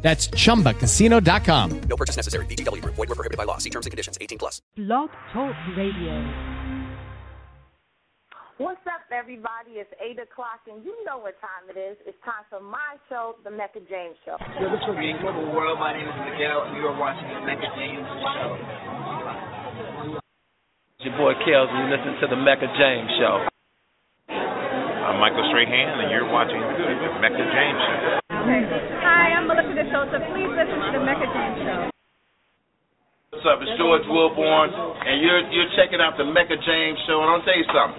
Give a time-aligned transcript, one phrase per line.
[0.00, 1.80] That's chumbacasino.com.
[1.88, 2.46] No purchase necessary.
[2.46, 2.94] VGW Group.
[2.94, 3.58] Void were prohibited by law.
[3.58, 4.16] See terms and conditions.
[4.20, 4.62] 18 plus.
[4.76, 6.14] Blog Talk Radio.
[8.58, 9.78] What's up, everybody?
[9.78, 11.94] It's 8 o'clock, and you know what time it is.
[12.02, 14.34] It's time for my show, The Mecca James Show.
[14.58, 15.78] Yo, this is Global World.
[15.78, 18.58] My name is Miguel, and you are watching The Mecca James Show.
[20.98, 23.46] It's your boy Kels, and you listen to The Mecca James Show.
[24.26, 28.27] I'm Michael Strahan, and you're watching The Mecca James Show.
[28.38, 30.18] Hi, I'm Melissa DeSosa.
[30.30, 31.90] Please listen to the Mecca James Show.
[33.34, 33.58] What's up?
[33.66, 37.18] It's George Willborn, and you're you're checking out the Mecca James Show.
[37.18, 37.98] And I'll tell you something.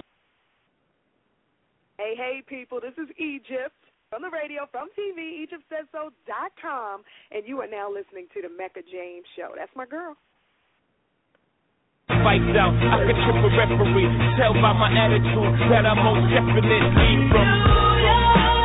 [2.00, 2.80] Hey, hey, people!
[2.80, 3.76] This is Egypt
[4.08, 9.28] from the radio, from TV, EgyptSaysSo.com, and you are now listening to the Mecca James
[9.36, 9.52] Show.
[9.52, 10.16] That's my girl.
[12.08, 14.08] Fights out, I could trip a referee.
[14.40, 18.59] Tell by my attitude that I'm most definitely from.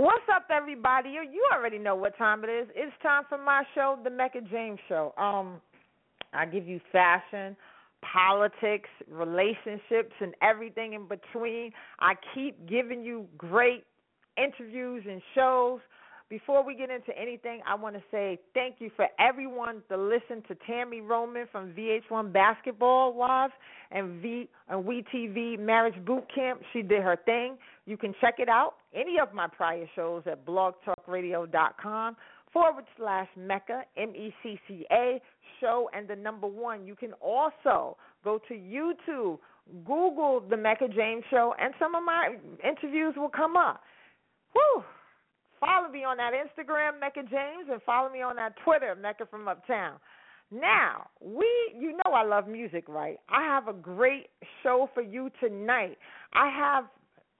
[0.00, 1.10] What's up, everybody?
[1.10, 2.68] You, already know what time it is.
[2.74, 5.12] It's time for my show, The Mecca James Show.
[5.18, 5.60] Um,
[6.32, 7.54] I give you fashion,
[8.00, 11.72] politics, relationships, and everything in between.
[11.98, 13.84] I keep giving you great
[14.38, 15.80] interviews and shows.
[16.30, 20.42] Before we get into anything, I want to say thank you for everyone to listen
[20.48, 23.52] to Tami Roman from VH1 Basketball Wives
[23.90, 26.62] and V and WeTV Marriage Boot Camp.
[26.72, 27.58] She did her thing.
[27.84, 28.76] You can check it out.
[28.94, 32.16] Any of my prior shows at blogtalkradio.com
[32.52, 35.20] forward slash Mecca, M E C C A,
[35.60, 36.86] show and the number one.
[36.86, 39.38] You can also go to YouTube,
[39.84, 43.82] Google the Mecca James Show, and some of my interviews will come up.
[44.52, 44.82] Whew.
[45.60, 49.46] Follow me on that Instagram, Mecca James, and follow me on that Twitter, Mecca from
[49.46, 49.98] Uptown.
[50.50, 51.46] Now, we
[51.78, 53.18] you know I love music, right?
[53.28, 54.30] I have a great
[54.64, 55.96] show for you tonight.
[56.32, 56.86] I have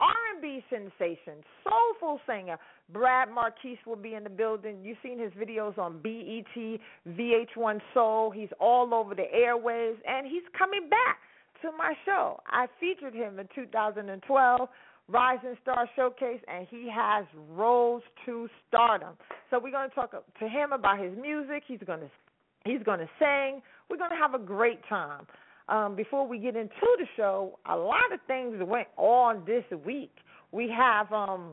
[0.00, 2.58] R&B sensation, soulful singer
[2.92, 4.78] Bradd Marquis will be in the building.
[4.82, 8.30] You've seen his videos on BET, VH1 Soul.
[8.30, 11.18] He's all over the airwaves, and he's coming back
[11.62, 12.40] to my show.
[12.46, 14.68] I featured him in 2012
[15.08, 19.14] Rising Star Showcase, and he has rose to stardom.
[19.50, 21.64] So we're going to talk to him about his music.
[21.66, 22.10] He's going to
[22.64, 23.62] he's going to sing.
[23.88, 25.26] We're going to have a great time.
[25.70, 30.12] Um, before we get into the show, a lot of things went on this week.
[30.50, 31.52] We have um,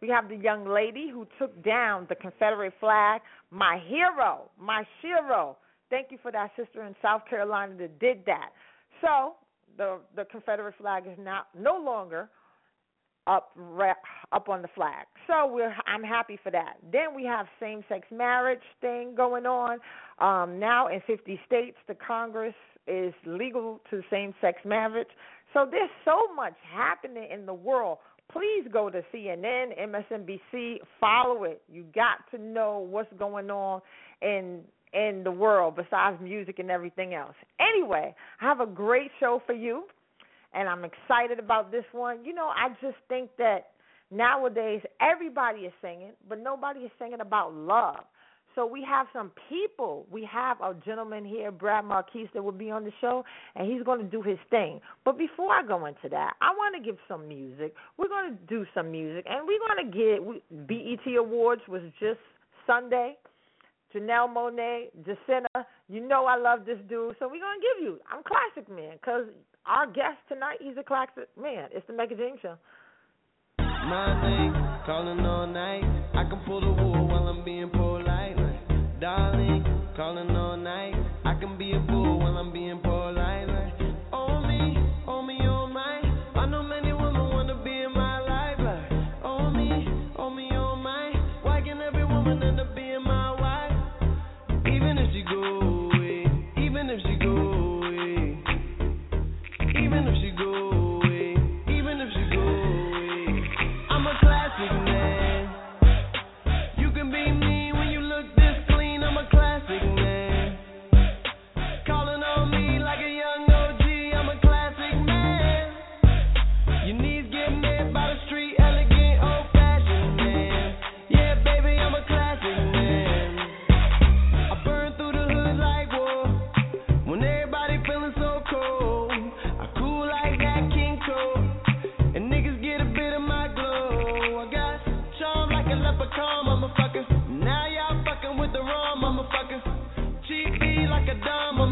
[0.00, 3.20] we have the young lady who took down the Confederate flag.
[3.52, 5.56] My hero, my shiro.
[5.88, 8.50] Thank you for that sister in South Carolina that did that.
[9.00, 9.34] So
[9.78, 12.28] the the Confederate flag is now no longer
[13.28, 13.56] up
[14.32, 15.06] up on the flag.
[15.28, 16.78] So we're I'm happy for that.
[16.90, 19.78] Then we have same sex marriage thing going on.
[20.18, 22.54] Um, now in 50 states, the Congress
[22.86, 25.08] is legal to same sex marriage.
[25.52, 27.98] So there's so much happening in the world.
[28.32, 31.62] Please go to CNN, MSNBC, follow it.
[31.70, 33.82] You got to know what's going on
[34.20, 34.60] in
[34.92, 37.34] in the world besides music and everything else.
[37.58, 39.84] Anyway, I have a great show for you
[40.54, 42.24] and I'm excited about this one.
[42.24, 43.70] You know, I just think that
[44.10, 48.04] nowadays everybody is singing, but nobody is singing about love.
[48.54, 50.06] So we have some people.
[50.10, 53.24] We have a gentleman here, Bradd Marquis, that will be on the show,
[53.54, 54.80] and he's going to do his thing.
[55.04, 57.74] But before I go into that, I want to give some music.
[57.96, 62.20] We're going to do some music, and we're going to get BET Awards was just
[62.66, 63.16] Sunday.
[63.94, 67.98] Janelle Monáe, Jidenna, you know I love this dude, so we're gonna give you.
[68.10, 69.26] I'm classic man, cause
[69.66, 71.68] our guest tonight, he's a classic man.
[71.72, 72.56] It's the Mecca James Show.
[73.58, 74.54] My name,
[74.86, 75.84] calling all night.
[76.14, 77.91] I can pull the wool while I'm being polite.
[79.02, 79.64] Darling,
[79.96, 80.94] calling all night.
[81.24, 83.21] I can be a fool while I'm being polite.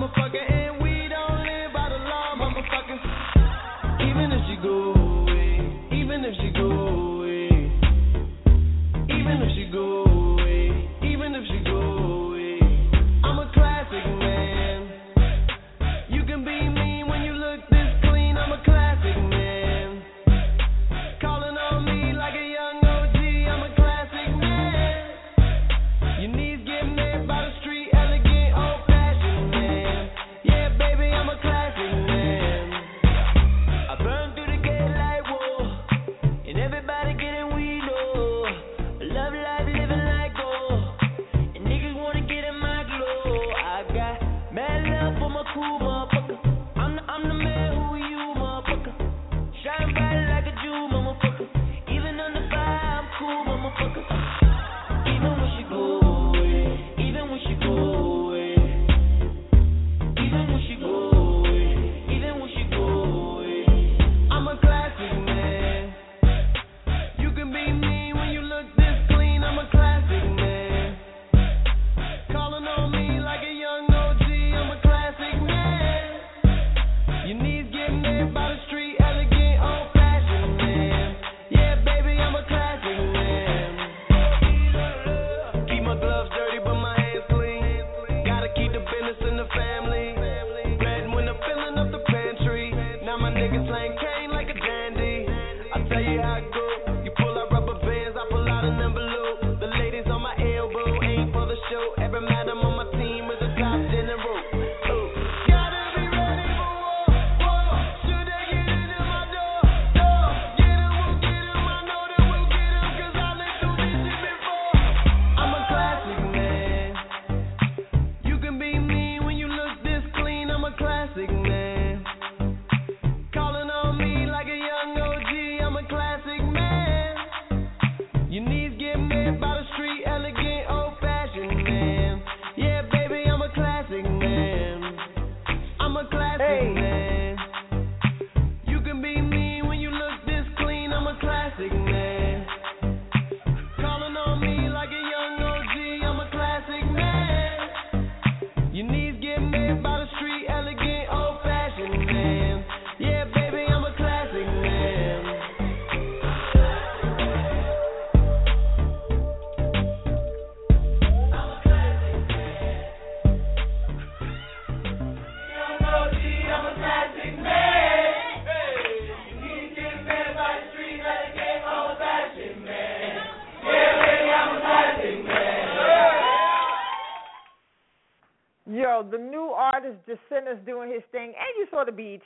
[0.01, 0.50] motherfucker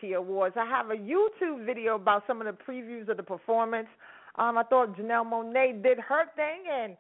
[0.01, 0.57] BET Awards.
[0.59, 3.89] I have a YouTube video about some of the previews of the performance.
[4.37, 6.97] Um, I thought Janelle Monae did her thing, and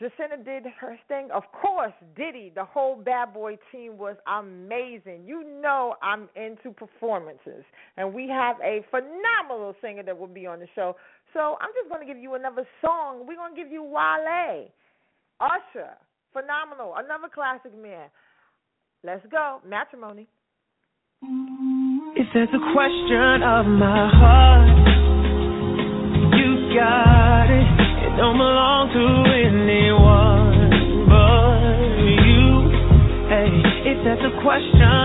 [0.00, 1.28] Jidenna did her thing.
[1.32, 5.24] Of course, Diddy, the whole Bad Boy team was amazing.
[5.24, 7.64] You know I'm into performances,
[7.96, 10.96] and we have a phenomenal singer that will be on the show.
[11.32, 13.26] So I'm just going to give you another song.
[13.26, 14.68] We're going to give you Wale,
[15.40, 15.94] Usher,
[16.32, 18.08] phenomenal, another classic man.
[19.02, 20.28] Let's go, matrimony.
[21.26, 24.68] If there's a question of my heart,
[26.36, 27.64] you got it.
[28.04, 30.68] It don't belong to anyone
[31.08, 31.96] but
[32.28, 32.44] you.
[33.32, 33.52] Hey,
[33.88, 35.03] if there's a question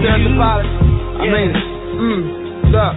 [0.00, 0.66] Sister's.
[1.20, 1.58] I mean it.
[1.92, 2.22] Mm,
[2.72, 2.94] look,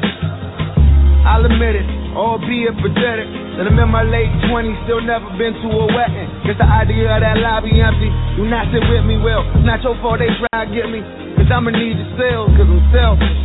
[1.28, 3.28] I'll admit it, albeit pathetic.
[3.60, 6.28] That I'm in my late 20s, still never been to a wedding.
[6.44, 8.12] Guess the idea of that lobby empty.
[8.36, 11.00] Do not sit with me, well, it's not your fault they try to get me.
[11.40, 13.38] Cause I'ma need the sales, cause I'm selfish.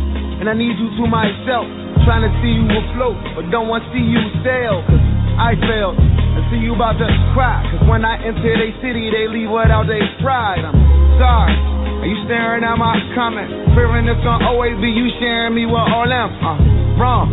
[0.43, 1.63] And I need you to myself.
[2.03, 4.83] Trying to see you afloat, but don't want to see you sail.
[4.83, 5.03] Cause
[5.39, 5.95] I failed.
[5.95, 7.63] I see you about to cry.
[7.71, 10.67] Cause when I enter they city, they leave without their pride.
[10.67, 10.75] I'm
[11.15, 11.70] sorry.
[12.01, 13.77] Are you staring at my comment?
[13.77, 16.33] Fearing it's gonna always be you sharing me with all them.
[16.41, 16.57] Uh,
[16.97, 17.29] wrong.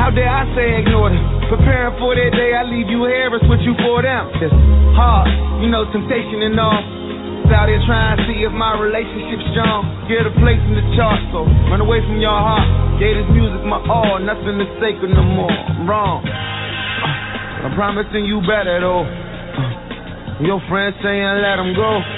[0.00, 1.20] How dare I say ignore them?
[1.52, 4.32] Preparing for that day, I leave you here and switch you for them.
[4.40, 4.48] It's
[4.96, 5.28] hard,
[5.60, 6.80] you know, temptation and all.
[7.52, 9.88] Out here trying to see if my relationship's strong.
[10.08, 12.64] Get a place in the chart, so run away from your heart.
[13.00, 15.52] Gave this music my all, nothing is sacred no more.
[15.84, 16.24] Wrong.
[16.24, 19.04] Uh, I'm promising you better though.
[19.04, 22.17] Uh, your friends saying let them go.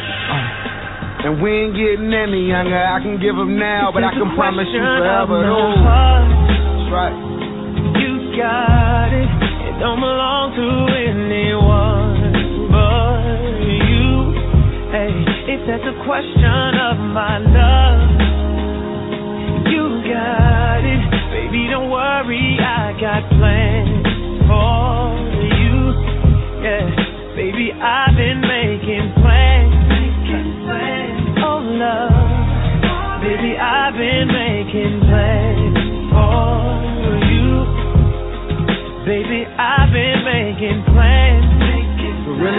[1.21, 2.81] And we ain't getting any younger.
[2.81, 5.45] I can give them now, but I can promise you forever.
[5.45, 7.13] That's right.
[8.01, 9.29] You got it.
[9.69, 14.33] It don't belong to anyone but you.
[14.97, 15.13] Hey,
[15.55, 18.01] if that's a question of my love,
[19.69, 21.05] you got it.
[21.37, 24.09] Baby, don't worry, I got plans
[24.49, 24.90] for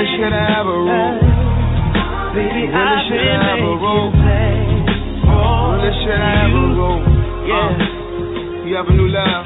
[0.01, 1.13] really should have a rule.
[2.33, 4.09] Baby, really I've should have a rule.
[4.17, 7.01] Really should have a rule.
[7.45, 7.69] Yeah.
[7.69, 9.45] Uh, you have a new love.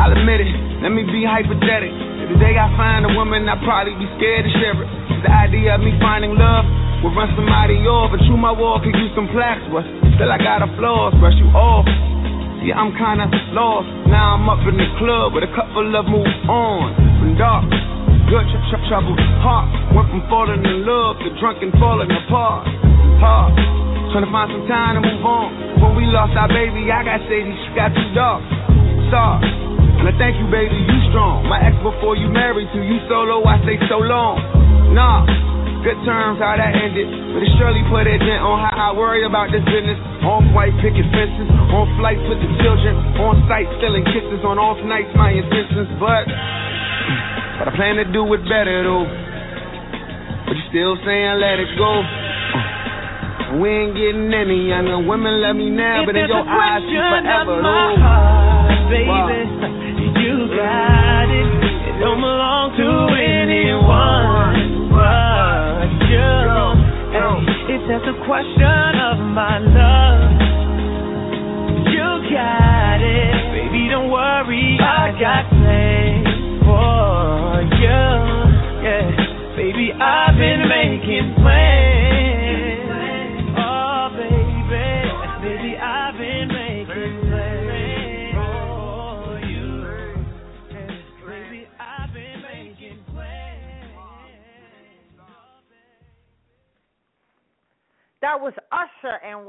[0.00, 0.48] I'll admit it.
[0.80, 1.92] Let me be hypothetic.
[2.24, 4.88] If the day I find a woman, I'd probably be scared to share it.
[5.24, 6.64] The idea of me finding love
[7.04, 8.16] would run somebody off.
[8.16, 9.84] But true, my wall could use some plaques, but
[10.16, 11.12] still I got a flaws.
[11.20, 11.84] Brush you off.
[12.64, 13.92] See, I'm kinda lost.
[14.08, 16.96] Now I'm up in the club with a couple of move on.
[17.20, 17.68] From dark,
[18.28, 19.68] good tr- tr- trouble, heart.
[19.92, 22.64] Went from falling in love to drunk and falling apart.
[23.20, 23.52] Hard,
[24.08, 25.52] trying to find some time to move on.
[25.84, 28.40] When we lost our baby, I got shady, she got too dark.
[29.12, 29.44] Sorry,
[30.00, 31.44] and I thank you, baby, you strong.
[31.44, 34.40] My ex before you married to you solo, I stay so long.
[34.96, 35.28] Nah.
[35.84, 37.04] Good terms, how that ended.
[37.36, 40.00] But it surely put a dent on how I worry about this business.
[40.24, 41.44] On white picket fences,
[41.76, 45.92] on flights with the children, on site stealing kisses, on off nights my intentions.
[46.00, 46.24] But,
[47.60, 49.23] but I plan to do it better though.
[50.74, 52.02] Still saying let it go.
[53.62, 54.98] We ain't getting any younger.
[54.98, 59.30] Women love me now, but in your eyes, she forever my heart, baby, Wow.
[60.18, 61.46] you got it.
[61.94, 66.34] It don't belong to anyone but you.
[67.14, 70.26] Hey, if that's a question of my love,
[71.86, 73.34] you got it.
[73.54, 76.26] Baby, don't worry, I got plans
[76.66, 77.33] for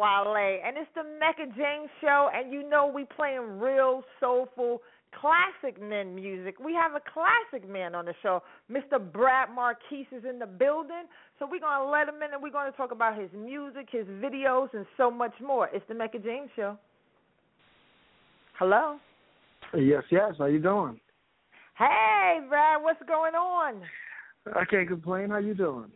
[0.05, 4.81] Wale, and it's the Mecca James show, and you know we playing real soulful
[5.19, 6.55] classic men music.
[6.63, 8.43] We have a classic man on the show.
[8.71, 8.99] Mr.
[8.99, 11.05] Bradd Marquis is in the building.
[11.39, 13.87] So we're going to let him in and we're going to talk about his music,
[13.91, 15.69] his videos, and so much more.
[15.73, 16.77] It's the Mecca James Show.
[18.59, 18.97] Hello?
[19.73, 20.33] Yes, yes.
[20.37, 20.99] How you doing?
[21.77, 23.81] Hey, Bradd, what's going on?
[24.55, 25.29] I can't complain.
[25.29, 25.91] How you doing?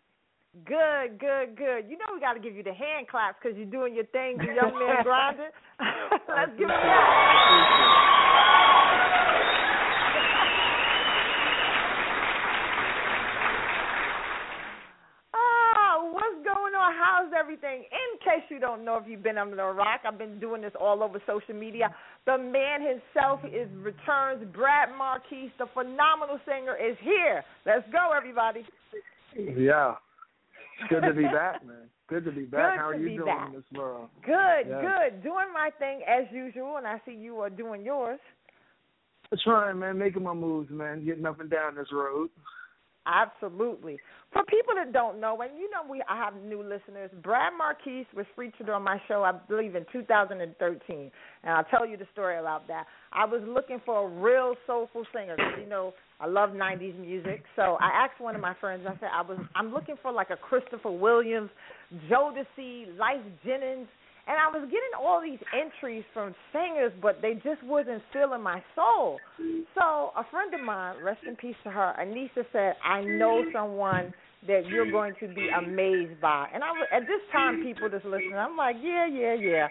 [0.65, 1.85] Good, good, good.
[1.87, 4.37] You know we got to give you the hand claps because you're doing your thing,
[4.37, 5.53] the young man grinding.
[6.27, 7.95] Let's give him that.
[15.91, 16.93] Oh, what's going on?
[16.97, 17.83] How's everything?
[17.83, 20.71] In case you don't know if you've been under a rock, I've been doing this
[20.79, 21.93] all over social media.
[22.25, 24.45] The man himself is returns.
[24.55, 27.43] Bradd Marquis, the phenomenal singer, is here.
[27.65, 28.65] Let's go, everybody.
[29.35, 29.95] Yeah.
[30.87, 31.89] Good to be back, man.
[32.07, 32.73] Good to be back.
[32.73, 33.47] Good How are you doing back.
[33.49, 34.09] in this world?
[34.25, 35.23] Good, good.
[35.23, 38.19] Doing my thing as usual, and I see you are doing yours.
[39.43, 42.29] Trying, man, making my moves, man, getting up and down this road.
[43.09, 43.97] Absolutely.
[44.31, 48.05] For people that don't know, and you know we I have new listeners, Bradd Marquis
[48.15, 51.11] was featured on my show, I believe, in 2013,
[51.43, 52.85] and I'll tell you the story about that.
[53.11, 57.43] I was looking for a real soulful singer because you know I love 90s music.
[57.55, 58.85] So I asked one of my friends.
[58.87, 61.49] I said I was I'm looking for like a Christopher Williams,
[62.07, 63.87] Jodeci, Lyfe Jennings,
[64.29, 68.61] and I was getting all these entries from singers, but they just wasn't filling my
[68.75, 69.17] soul.
[69.73, 74.13] So a friend of mine, rest in peace to her, Anissa said, "I know someone
[74.45, 78.35] that you're going to be amazed by." And I at this time, people just listening,
[78.35, 79.67] I'm like, "Yeah, yeah, yeah."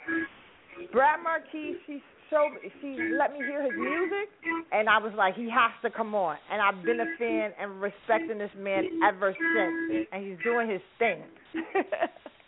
[0.93, 4.29] Bradd Marquis, she showed, she let me hear his music,
[4.71, 6.37] and I was like, he has to come on.
[6.53, 10.83] And I've been a fan and respecting this man ever since, and he's doing his
[10.99, 11.23] thing.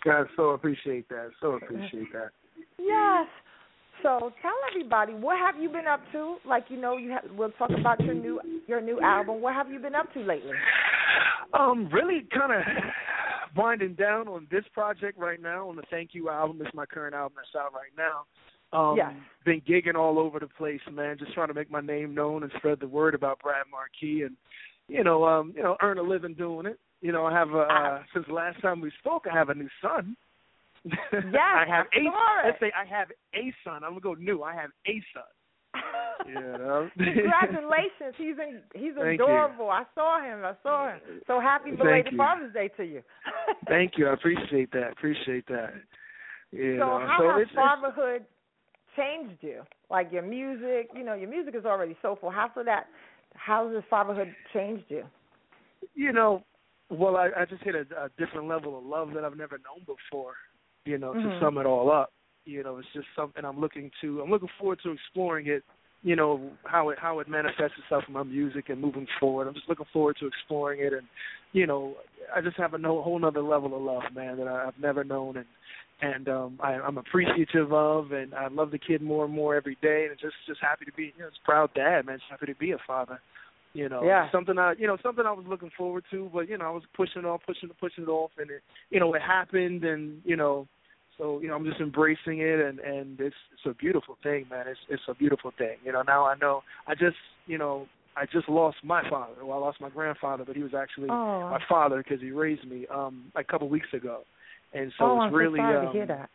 [0.04, 1.30] God, so appreciate that.
[1.40, 2.30] So appreciate that.
[2.78, 3.26] Yes.
[4.02, 6.36] So tell everybody what have you been up to?
[6.46, 9.42] Like you know, you have, we'll talk about your new your new album.
[9.42, 10.56] What have you been up to lately?
[11.52, 12.62] Um, really kind of
[13.56, 16.60] winding down on this project right now on the Thank You album.
[16.64, 18.24] It's my current album that's out right now.
[18.72, 19.12] Um, Yes.
[19.44, 21.18] Been gigging all over the place, man.
[21.18, 24.36] Just trying to make my name known and spread the word about Bradd Marquis, and
[24.86, 26.78] you know, um, you know, earn a living doing it.
[27.00, 29.54] You know, I have a, uh, since the last time we spoke, I have a
[29.54, 30.16] new son.
[30.84, 31.98] Yes, I have a.
[31.98, 32.12] it.
[32.44, 33.82] Let's say I have a son.
[33.84, 34.42] I'm gonna go new.
[34.42, 35.22] I have a son.
[36.26, 36.90] You know.
[36.98, 39.24] Congratulations, he's in, he's Thank you.
[39.24, 39.70] adorable.
[39.70, 40.44] I saw him.
[40.44, 41.00] I saw him.
[41.26, 42.18] So happy belated you.
[42.18, 43.02] Father's Day to you.
[43.66, 44.06] Thank you.
[44.06, 44.92] I appreciate that.
[44.92, 45.72] Appreciate that.
[46.52, 48.26] You so know, how so has fatherhood
[48.96, 49.62] changed you?
[49.90, 52.30] Like your music, you know, your music is already soulful.
[52.30, 52.88] How so that?
[53.34, 55.04] How has fatherhood changed you?
[55.94, 56.42] you know,
[56.90, 59.80] well, I, I just hit a, a different level of love that I've never known
[59.86, 60.34] before.
[60.84, 61.22] You know, Mhm.
[61.22, 62.12] to sum it all up,
[62.46, 64.22] you know, it's just something I'm looking to.
[64.22, 65.62] I'm looking forward to exploring it.
[66.02, 69.46] You know how it how it manifests itself in my music and moving forward.
[69.46, 71.06] I'm just looking forward to exploring it, and
[71.52, 71.96] you know,
[72.34, 75.04] I just have a no, whole nother level of love, man, that I, I've never
[75.04, 75.46] known, and
[76.00, 79.76] and um I, I'm appreciative of, and I love the kid more and more every
[79.82, 82.46] day, and just just happy to be, you know, just proud dad, man, just happy
[82.46, 83.20] to be a father.
[83.72, 84.30] You know, Yeah.
[84.32, 86.82] something I, you know, something I was looking forward to, but you know, I was
[86.96, 90.20] pushing it off, pushing it, pushing it off, and it, you know, it happened, and
[90.24, 90.66] you know,
[91.16, 94.66] so you know, I'm just embracing it, and and it's it's a beautiful thing, man.
[94.66, 95.76] It's it's a beautiful thing.
[95.84, 96.62] You know, now I know.
[96.88, 97.86] I just, you know,
[98.16, 99.44] I just lost my father.
[99.44, 101.48] Well, I lost my grandfather, but he was actually Oh.
[101.50, 104.22] my father because he raised me um a couple weeks ago,
[104.74, 106.30] and so oh, it's I'm really so sorry um, to hear that.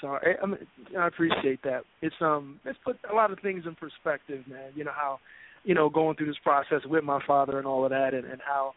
[0.00, 0.58] so I, I, mean,
[0.98, 1.82] I appreciate that.
[2.00, 4.70] It's um, it's put a lot of things in perspective, man.
[4.74, 5.18] You know how,
[5.66, 8.40] you know, going through this process with my father and all of that, and, and
[8.40, 8.72] how,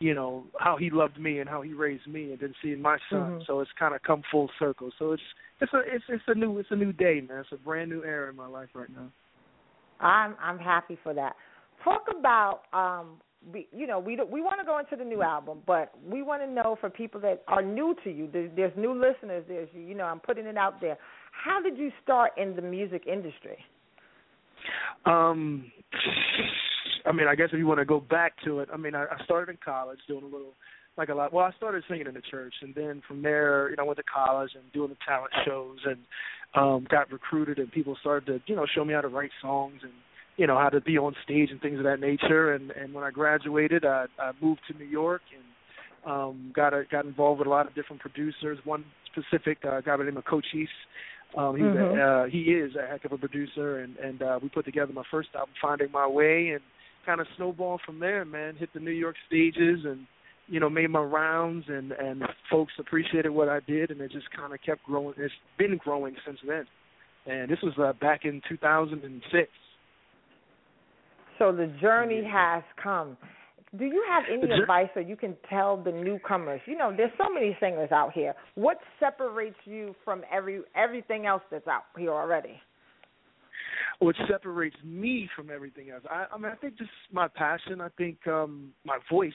[0.00, 2.98] you know, how he loved me and how he raised me, and then seeing my
[3.08, 3.38] son.
[3.38, 3.46] Mhm.
[3.46, 4.90] So it's kind of come full circle.
[4.98, 5.22] So it's
[5.60, 7.38] it's a it's it's a new it's a new day, man.
[7.38, 9.08] It's a brand new era in my life right now.
[10.00, 11.36] I'm I'm happy for that.
[11.84, 13.20] Talk about um
[13.52, 16.42] we, you know we we want to go into the new album, but we want
[16.42, 18.28] to know for people that are new to you.
[18.32, 19.44] There's, there's new listeners.
[19.46, 20.98] There's you know I'm putting it out there.
[21.30, 23.58] How did you start in the music industry?
[25.06, 25.72] Um,
[27.04, 29.04] I mean, I guess if you want to go back to it, I mean, I,
[29.04, 30.54] I started in college doing a little,
[30.96, 31.32] like a lot.
[31.32, 33.98] Well, I started singing in the church, and then from there, you know, I went
[33.98, 35.98] to college and doing the talent shows, and
[36.54, 39.80] um, got recruited, and people started to, you know, show me how to write songs
[39.82, 39.92] and,
[40.36, 42.52] you know, how to be on stage and things of that nature.
[42.54, 46.84] And and when I graduated, I, I moved to New York and um, got a,
[46.90, 48.58] got involved with a lot of different producers.
[48.64, 50.68] One specific uh, guy by the name of Cochise.
[51.36, 51.96] Um, he's Mhm.
[51.96, 54.92] a, uh, he is a heck of a producer, and and uh, we put together
[54.92, 56.62] my first album, Finding My Way, and
[57.06, 58.24] kind of snowballed from there.
[58.24, 60.06] Man, hit the New York stages, and
[60.48, 64.30] you know made my rounds, and and folks appreciated what I did, and it just
[64.30, 65.14] kind of kept growing.
[65.16, 66.66] It's been growing since then,
[67.26, 69.50] and this was uh, back in 2006.
[71.38, 73.16] So the journey has come.
[73.78, 76.60] Do you have any advice or you can tell the newcomers?
[76.66, 78.34] You know, there's so many singers out here.
[78.54, 82.60] What separates you from every everything else that's out here already?
[83.98, 86.02] what separates me from everything else.
[86.10, 87.80] I, I mean, I think just my passion.
[87.80, 89.32] I think um my voice.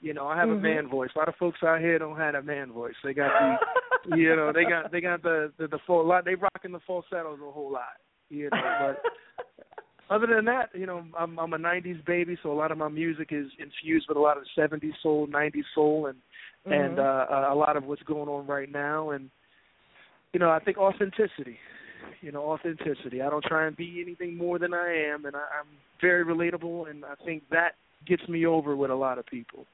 [0.00, 0.58] You know, I have Mhm.
[0.58, 1.10] a man voice.
[1.14, 2.94] A lot of folks out here don't have a man voice.
[3.02, 3.58] They got
[4.04, 6.24] the, you know, they got they got the the, the full lot.
[6.24, 7.98] They rocking the falsettos a whole lot.
[8.30, 9.02] You know, but
[10.10, 12.88] other than that, you know, I'm I'm a '90s baby, so a lot of my
[12.88, 16.18] music is infused with a lot of '70s soul, '90s soul, and
[16.70, 17.30] and Mhm.
[17.30, 19.10] uh, a lot of what's going on right now.
[19.10, 19.30] And
[20.32, 21.58] you know, I think authenticity.
[22.20, 23.22] You know, authenticity.
[23.22, 25.68] I don't try and be anything more than I am, and I, I'm
[26.00, 27.74] very relatable, and I think that
[28.06, 29.66] gets me over with a lot of people.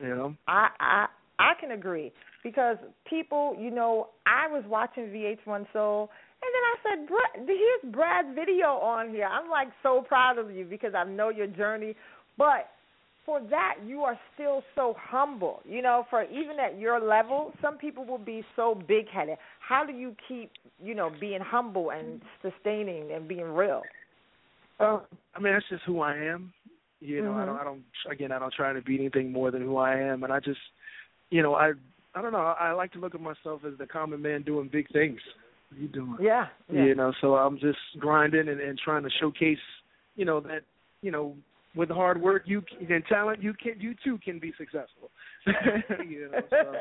[0.00, 0.34] You know.
[0.46, 1.06] I I
[1.38, 2.76] I can agree because
[3.08, 6.10] people, you know, I was watching VH1 Soul,
[6.42, 10.50] and then I said, Bradd, "Here's Bradd's video on here." I'm like so proud of
[10.50, 11.94] you because I know your journey,
[12.36, 12.70] but
[13.26, 15.60] for that you are still so humble.
[15.68, 19.36] You know, for even at your level, some people will be so big-headed.
[19.60, 20.50] How do you keep,
[20.82, 23.82] you know, being humble and sustaining and being real?
[24.80, 25.00] Uh,
[25.34, 26.52] I mean, that's just who I am.
[27.00, 27.46] You know, I Mhm.
[27.46, 27.84] don't, I don't.
[28.10, 30.60] Again, I don't try to be anything more than who I am, and I just,
[31.30, 31.72] you know, I,
[32.14, 32.38] I don't know.
[32.38, 35.20] I like to look at myself as the common man doing big things.
[35.76, 36.16] You doing?
[36.20, 36.46] Yeah.
[36.72, 36.84] yeah.
[36.84, 39.58] You know, so I'm just grinding and, and trying to showcase,
[40.16, 40.62] you know, that,
[41.02, 41.34] you know,
[41.76, 45.10] with hard work, you can, and talent, you can, you too can be successful.
[46.08, 46.72] you know, so.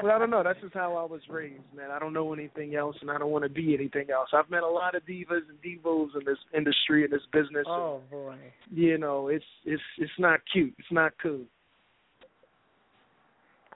[0.00, 0.42] But I don't know.
[0.42, 1.90] That's just how I was raised, man.
[1.90, 4.28] I don't know anything else, and I don't want to be anything else.
[4.32, 7.64] I've met a lot of divas and divos in this industry and this business.
[7.66, 8.36] and, Oh boy.
[8.70, 10.74] you know, it's it's it's not cute.
[10.78, 11.40] It's not cool.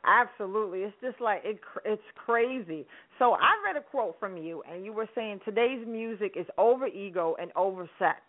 [0.04, 1.60] Absolutely, it's just like it.
[1.84, 2.86] It's crazy.
[3.18, 6.86] So I read a quote from you, and you were saying today's music is over
[6.86, 8.20] ego and over sex.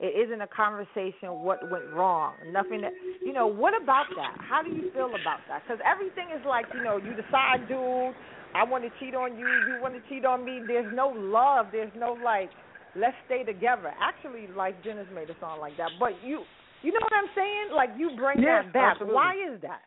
[0.00, 2.34] It isn't a conversation what went wrong.
[2.50, 2.92] Nothing that
[3.24, 3.46] you know.
[3.46, 4.34] What about that?
[4.38, 5.62] How do you feel about that?
[5.62, 8.14] Because everything is like you know, you decide, dude.
[8.54, 9.46] I want to cheat on you.
[9.46, 10.60] You want to cheat on me.
[10.66, 11.66] There's no love.
[11.72, 12.50] There's no like,
[12.96, 13.92] let's stay together.
[14.00, 15.90] Actually, Lyfe Jennings made a song like that.
[15.98, 16.42] But you,
[16.82, 17.72] you know what I'm saying?
[17.74, 18.92] Like you bring Yes, that back.
[19.00, 19.14] absolutely.
[19.14, 19.80] Why is that?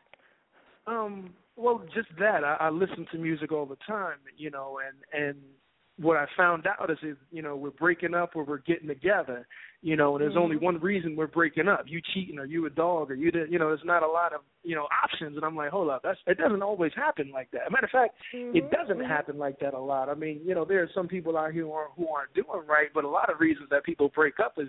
[0.88, 2.44] Um, well, just that.
[2.44, 5.38] I, I listen to music all the time, you know, and and
[5.98, 9.48] what I found out is, is you know, we're breaking up or we're getting together,
[9.82, 10.62] you know, and there's only Mhm.
[10.62, 11.86] one reason we're breaking up.
[11.88, 14.34] You cheating or you a dog or you did, you know, there's not a lot
[14.34, 15.38] of you know options.
[15.38, 17.72] And I'm like, hold up, that's it doesn't always happen like that.
[17.72, 18.16] matter of fact,
[18.54, 20.10] it doesn't happen like that a lot.
[20.10, 22.68] I mean, you know, there are some people out here who aren't, who aren't doing
[22.68, 24.68] right, but a lot of reasons that people break up is,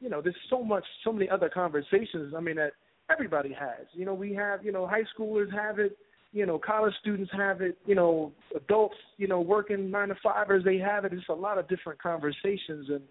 [0.00, 2.32] you know, there's so much, so many other conversations.
[2.34, 2.72] I mean, that
[3.10, 3.86] everybody has.
[3.92, 5.96] You know, we have, you know, high schoolers have it.
[6.32, 7.76] You know, college students have it.
[7.84, 11.12] You know, adults, you know, working nine to fivers, they have it.
[11.12, 13.02] It's a lot of different conversations, and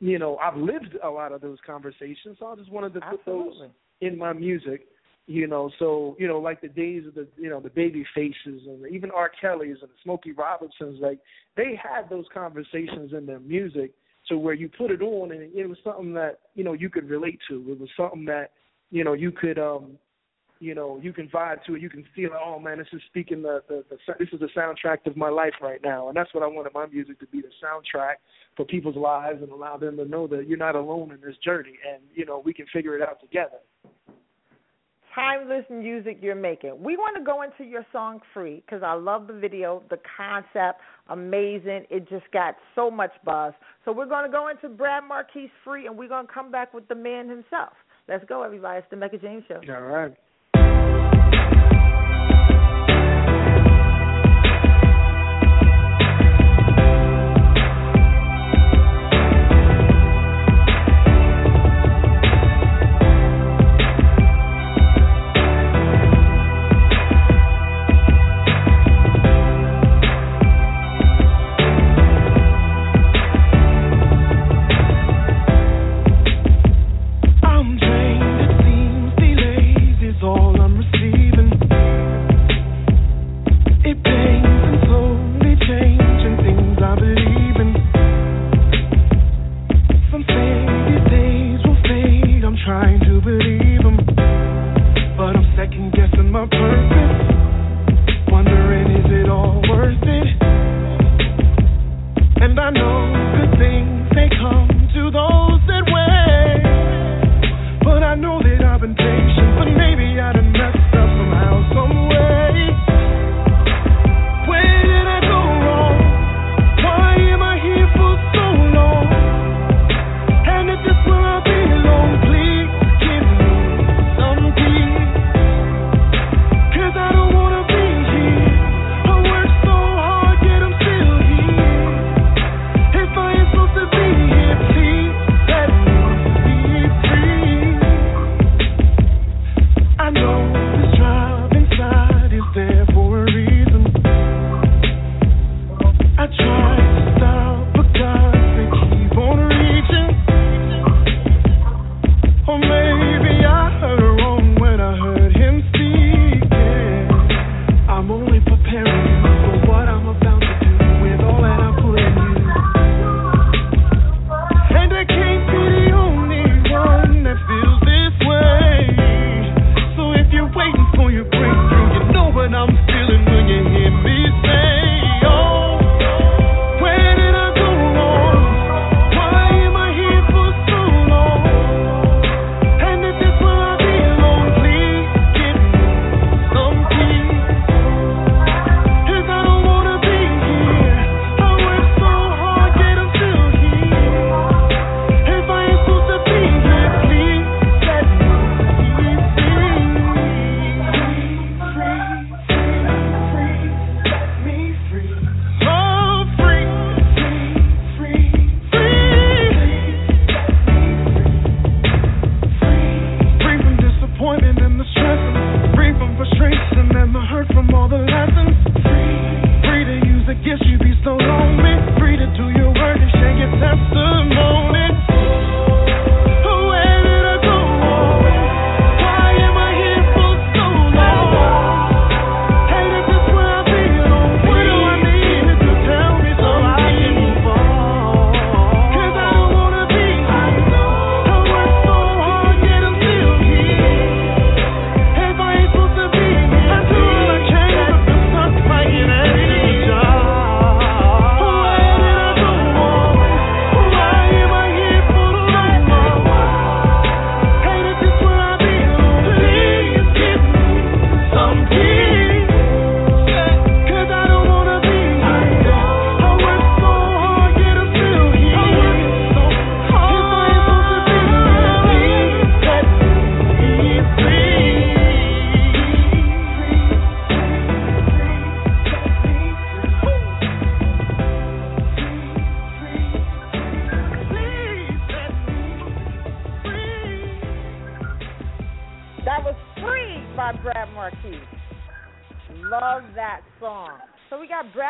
[0.00, 2.36] you know, I've lived a lot of those conversations.
[2.38, 3.54] So I just wanted to put those
[4.00, 4.86] in my music.
[5.26, 8.86] You know, so you know, like the days of the you know the Babyfaces and
[8.90, 9.30] even R.
[9.40, 11.18] Kelly's and the Smokey Robinsons, like
[11.56, 13.92] they had those conversations in their music.
[14.26, 17.10] So where you put it on and it was something that you know you could
[17.10, 17.56] relate to.
[17.68, 18.52] It was something that
[18.90, 19.98] you know you could um
[20.60, 21.82] you know you can vibe to it.
[21.82, 25.06] You can feel oh man, this is speaking the, the the this is the soundtrack
[25.06, 27.48] of my life right now, and that's what I wanted my music to be the
[27.62, 28.14] soundtrack
[28.56, 31.78] for people's lives and allow them to know that you're not alone in this journey,
[31.90, 33.58] and you know we can figure it out together.
[35.14, 36.80] timeless music you're making.
[36.82, 40.80] We want to go into your song Free because I love the video, the concept,
[41.08, 41.86] amazing.
[41.90, 43.52] It just got so much buzz.
[43.84, 46.72] So we're going to go into Bradd Marquis Free and we're going to come back
[46.72, 47.72] with the man himself.
[48.08, 48.78] Let's go, everybody.
[48.78, 49.60] It's the Mecca James Show.
[49.68, 50.14] All right.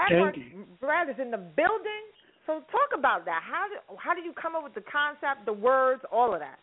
[0.09, 0.33] Bradd.
[0.33, 1.09] Thank Mar- you.
[1.09, 2.05] Bradd is in the building.
[2.47, 3.43] So talk about that.
[3.45, 6.59] How do how do you come up with the concept, the words, all of that?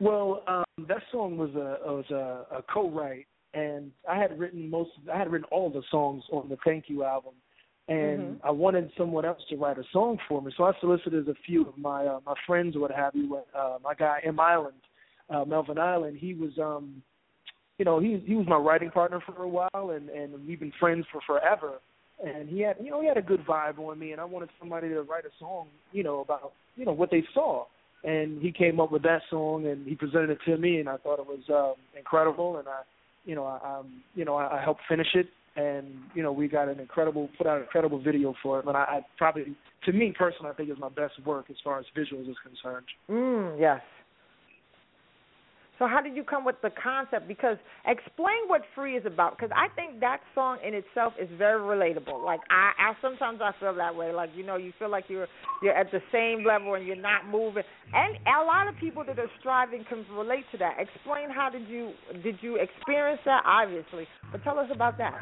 [0.00, 4.90] Well, um, that song was a was a, a co-write, and I had written most.
[5.12, 7.32] I had written all the songs on the Thank You album,
[7.88, 8.40] and Mhm.
[8.44, 10.52] I wanted someone else to write a song for me.
[10.56, 13.40] So I solicited a few of my uh, my friends or what have you.
[13.54, 14.76] Uh, my guy M Island,
[15.30, 16.18] uh, Melvin Island.
[16.18, 17.02] He was, um,
[17.78, 20.72] you know, he he was my writing partner for a while, and and we've been
[20.78, 21.80] friends for forever.
[22.24, 24.48] And he had, you know, he had a good vibe on me, and I wanted
[24.58, 27.66] somebody to write a song, you know, about you know what they saw
[28.06, 30.96] and he came up with that song and he presented it to me and I
[30.96, 32.82] thought it was um incredible and I
[33.24, 35.26] you know I um you know I, I helped finish it
[35.56, 38.76] and you know we got an incredible put out an incredible video for it and
[38.76, 41.86] I, I probably to me personally I think is my best work as far as
[41.96, 42.86] visuals is concerned.
[43.10, 43.80] Mm, yes.
[45.78, 47.28] So how did you come with the concept?
[47.28, 49.36] Because explain what free is about.
[49.36, 52.24] Because I think that song in itself is very relatable.
[52.24, 54.12] Like I, I sometimes I feel that way.
[54.12, 55.28] Like you know, you feel like you're
[55.62, 57.64] you're at the same level and you're not moving.
[57.92, 60.76] And a lot of people that are striving can relate to that.
[60.78, 63.42] Explain how did you did you experience that?
[63.44, 65.14] Obviously, but tell us about that.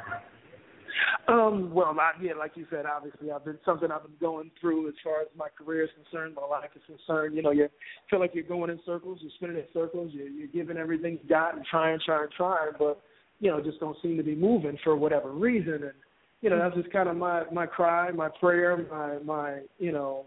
[1.29, 4.89] Um, well, I, yeah, like you said, obviously, I've been something I've been going through
[4.89, 7.35] as far as my career is concerned, my life is concerned.
[7.35, 7.69] You know, you
[8.11, 11.29] feel like you're going in circles, you're spinning in circles, you're, you're giving everything you
[11.29, 13.01] got and trying, trying, trying, but
[13.41, 15.75] you know, just don't seem to be moving for whatever reason.
[15.75, 15.93] And
[16.41, 20.27] you know, that's just kind of my my cry, my prayer, my my you know,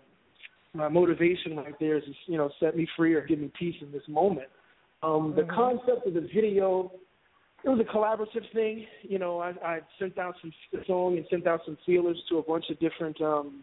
[0.73, 3.75] my motivation right there is just you know set me free or give me peace
[3.81, 4.47] in this moment.
[5.03, 5.55] Um, the Mhm.
[5.55, 6.91] concept of the video
[7.67, 8.85] it was a collaborative thing.
[9.03, 10.53] You know, I, I sent out some
[10.87, 13.61] song and sent out some feelers to a bunch of different um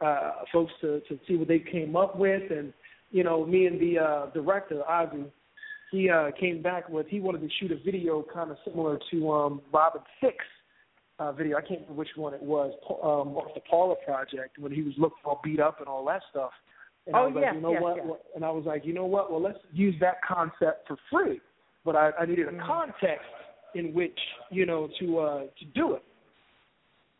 [0.00, 2.72] uh folks to to see what they came up with and
[3.10, 5.26] you know, me and the uh director, Ozzy,
[5.90, 9.30] he uh came back with he wanted to shoot a video kind of similar to
[9.32, 10.44] um Robin Thicke's
[11.18, 11.56] uh video.
[11.56, 14.94] I can't remember which one it was, um off the Paula project when he was
[14.96, 16.52] looking all beat up and all that stuff.
[17.08, 18.06] And I Oh, was like, you know yes, what?
[18.06, 19.32] Well, And I was like, you know what?
[19.32, 21.40] Well, let's use that concept for free
[21.84, 22.66] but I, I needed a Mm-hmm.
[22.66, 23.24] context
[23.74, 24.18] in which
[24.50, 26.02] you know to uh to do it.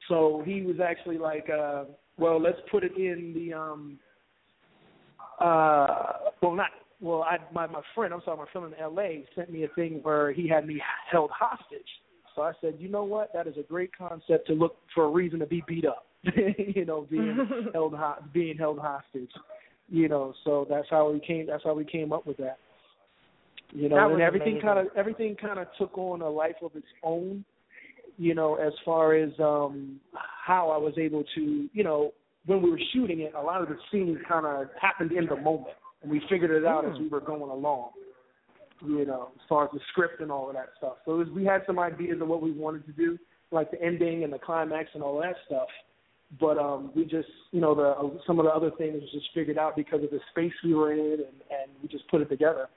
[0.08, 1.84] So he was actually like, uh
[2.18, 3.98] well, let's put it in the um
[5.40, 9.50] uh well not well I my my friend I'm sorry my friend in LA sent
[9.50, 11.80] me a thing where he had me held hostage.
[12.36, 13.32] So I said, you know what?
[13.34, 16.06] That is a great concept to look for a reason to be beat up.
[16.74, 17.38] you know, being
[17.74, 19.30] held ho- being held hostage.
[19.88, 21.46] You know, so that's how we came.
[21.46, 22.58] That's how we came up with that.
[23.72, 26.86] You know, and everything kind of everything kind of took on a life of its
[27.02, 27.44] own.
[28.18, 32.12] You know, as far as um how I was able to, you know,
[32.46, 35.36] when we were shooting it, a lot of the scenes kind of happened in the
[35.36, 37.04] moment, and we figured it out as Hmm.
[37.04, 37.90] we were going along.
[38.82, 40.96] You know, as far as the script and all of that stuff.
[41.04, 43.18] So it was, we had some ideas of what we wanted to do,
[43.50, 45.68] like the ending and the climax and all that stuff.
[46.40, 49.58] But um we just, you know, the some of the other things was just figured
[49.58, 52.68] out because of the space we were in, and, and we just put it together.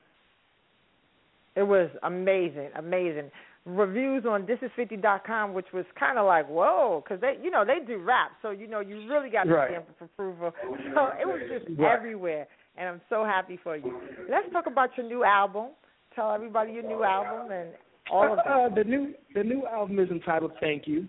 [1.55, 3.29] It was amazing, amazing.
[3.65, 7.97] Reviews on thisis50.com, which was kind of like, whoa, because they, you know, they do
[7.99, 9.69] rap, so you know, you really got the Right.
[9.69, 10.53] stamp of approval.
[10.93, 11.91] So it was just Right.
[11.97, 14.01] everywhere, and I'm so happy for you.
[14.29, 15.67] Let's talk about your new album.
[16.15, 17.69] Tell everybody your new album and
[18.11, 18.47] all of that.
[18.47, 21.07] Uh, the new the new album is entitled Thank You.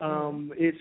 [0.00, 0.76] Um, it's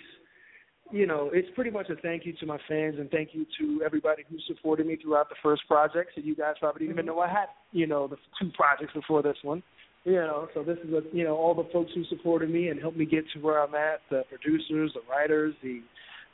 [0.91, 3.83] you know it's pretty much a thank you to my fans and thank you to
[3.83, 6.11] everybody who supported me throughout the first project.
[6.15, 7.15] So you guys probably didn't even mm-hmm.
[7.17, 9.63] know I had you know the two projects before this one.
[10.03, 12.79] You know, so this is a you know all the folks who supported me and
[12.79, 14.01] helped me get to where I'm at.
[14.09, 15.81] The producers, the writers, the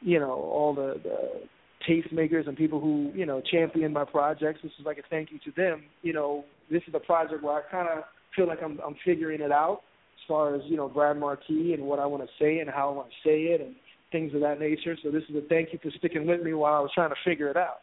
[0.01, 1.47] you know all the the
[1.89, 4.59] tastemakers and people who you know champion my projects.
[4.61, 5.83] This is like a thank you to them.
[6.01, 8.03] You know, this is a project where I kind of
[8.35, 9.81] feel like I'm I'm figuring it out
[10.17, 12.89] as far as you know Bradd Marquis and what I want to say and how
[12.89, 13.75] I want to say it and
[14.11, 14.97] things of that nature.
[15.03, 17.15] So this is a thank you for sticking with me while I was trying to
[17.25, 17.79] figure it out.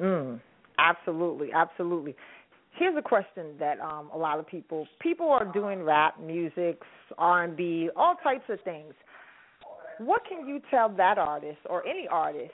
[0.00, 0.40] Mm,
[0.78, 2.14] absolutely, absolutely.
[2.78, 6.80] Here's a question that um, a lot of people people are doing rap, music,
[7.16, 8.92] R and B, all types of things.
[9.98, 12.52] What can you tell that artist or any artist?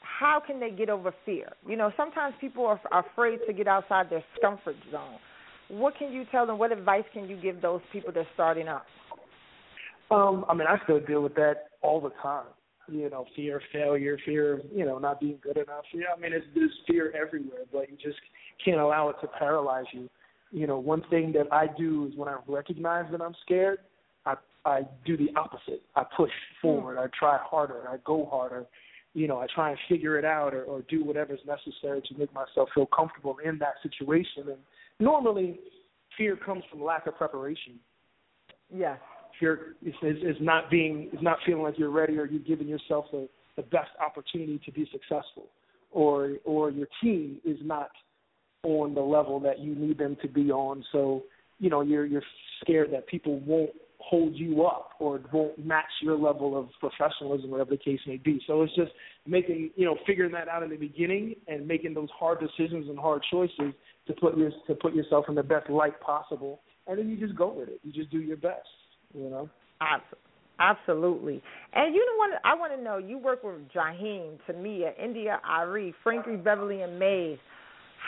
[0.00, 1.48] How can they get over fear?
[1.66, 5.18] You know, sometimes people are, are afraid to get outside their comfort zone.
[5.68, 6.56] What can you tell them?
[6.56, 8.86] What advice can you give those people that are starting up?
[10.10, 12.46] Um, I mean, I still deal with that all the time.
[12.90, 15.84] You know, fear of failure, fear of you know not being good enough.
[15.94, 18.18] Yeah, I mean, it's, there's fear everywhere, but you just
[18.62, 20.10] can't allow it to paralyze you.
[20.50, 23.78] You know, one thing that I do is when I recognize that I'm scared,
[24.26, 24.34] I
[24.66, 25.82] I do the opposite.
[25.96, 26.66] I push hmm.
[26.66, 26.98] forward.
[26.98, 27.88] I try harder.
[27.88, 28.66] I go harder.
[29.14, 32.34] You know, I try and figure it out or, or do whatever's necessary to make
[32.34, 34.48] myself feel comfortable in that situation.
[34.48, 34.58] And
[35.00, 35.60] normally,
[36.18, 37.78] fear comes from lack of preparation.
[38.74, 38.98] Yes.
[39.40, 43.06] Fear is, is, not being is not feeling like you're ready or you're giving yourself
[43.12, 45.46] the, the best opportunity to be successful,
[45.90, 47.90] or or your team is not
[48.62, 50.84] on the level that you need them to be on.
[50.92, 51.24] So
[51.58, 52.22] you know you're you're
[52.60, 57.70] scared that people won't hold you up or won't match your level of professionalism, whatever
[57.70, 58.40] the case may be.
[58.46, 58.92] So it's just
[59.26, 62.98] making you know figuring that out in the beginning and making those hard decisions and
[62.98, 63.72] hard choices
[64.06, 67.36] to put your to put yourself in the best light possible, and then you just
[67.36, 67.80] go with it.
[67.82, 68.68] You just do your best,
[69.14, 69.48] you know.
[70.58, 71.42] Absolutely.
[71.72, 72.40] And you know what?
[72.44, 72.98] I want to know.
[72.98, 77.38] You work with Jaheim, Tamia, India, Arie, Frankie, Beverly, and Maze.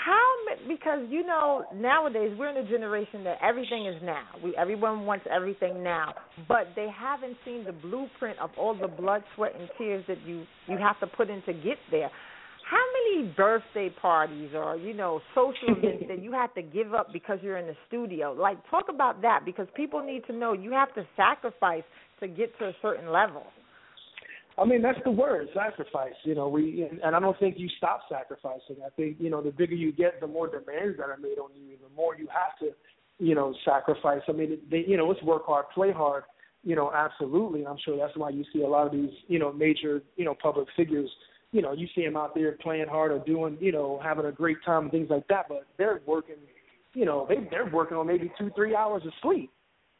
[0.04, 0.36] How
[0.68, 4.26] because you know nowadays we're in a generation that everything is now.
[4.44, 6.14] We everyone wants everything now,
[6.46, 10.44] but they haven't seen the blueprint of all the blood, sweat, and tears that you
[10.68, 12.10] you have to put in to get there.
[12.68, 17.12] How many birthday parties or you know social events that you have to give up
[17.12, 18.32] because you're in the studio?
[18.32, 21.84] Like talk about that because people need to know you have to sacrifice
[22.20, 23.44] to get to a certain level.
[24.58, 26.14] I mean, that's the word, sacrifice.
[26.24, 28.76] You know, we and I don't think you stop sacrificing.
[28.84, 31.50] I think you know, the bigger you get, the more demands that are made on
[31.54, 32.74] you, the more you have to,
[33.24, 34.22] you know, sacrifice.
[34.28, 36.24] I mean, they, you know, it's work hard, play hard.
[36.64, 37.60] You know, absolutely.
[37.60, 40.24] And I'm sure that's why you see a lot of these, you know, major, you
[40.24, 41.08] know, public figures.
[41.56, 44.32] You know, you see them out there playing hard or doing, you know, having a
[44.32, 45.46] great time and things like that.
[45.48, 46.36] But they're working,
[46.92, 49.50] you know, they they're working on maybe two, three hours of sleep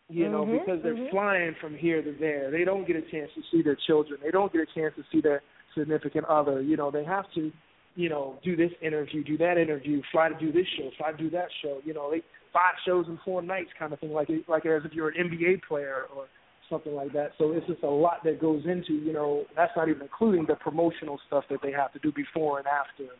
[0.08, 1.10] you know, Mhm, because they're mhm.
[1.10, 2.50] flying from here to there.
[2.50, 4.20] They don't get a chance to see their children.
[4.22, 5.42] They don't get a chance to see their
[5.74, 6.62] significant other.
[6.62, 7.52] You know, they have to,
[7.96, 11.16] you know, do this interview, do that interview, fly to do this show, fly to
[11.18, 11.80] do that show.
[11.84, 14.92] You know, they five shows in four nights kind of thing, like like as if
[14.92, 16.26] you're an NBA player or
[16.70, 17.32] something like that.
[17.38, 20.54] So it's just a lot that goes into, you know, that's not even including the
[20.54, 23.12] promotional stuff that they have to do before and after.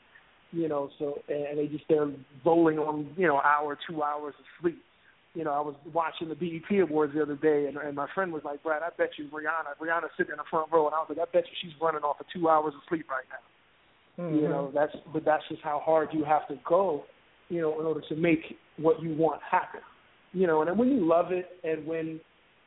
[0.52, 2.10] You know, so and they just they're
[2.44, 4.82] rolling on, you know, hour, two hours of sleep
[5.36, 8.32] you know, I was watching the BET Awards the other day, and, and my friend
[8.32, 10.98] was like, "Bradd, I bet you Rihanna, Rihanna's sitting in the front row," and I
[10.98, 14.24] was like, "I bet you she's running off of two hours of sleep right now."
[14.24, 14.36] Mm-hmm.
[14.36, 17.04] You know, that's but that's just how hard you have to go,
[17.50, 19.80] you know, in order to make what you want happen.
[20.32, 22.18] You know, and then when you love it, and when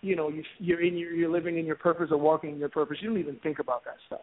[0.01, 2.69] you know you, you're in your you're living in your purpose or walking in your
[2.69, 4.21] purpose, you don't even think about that stuff.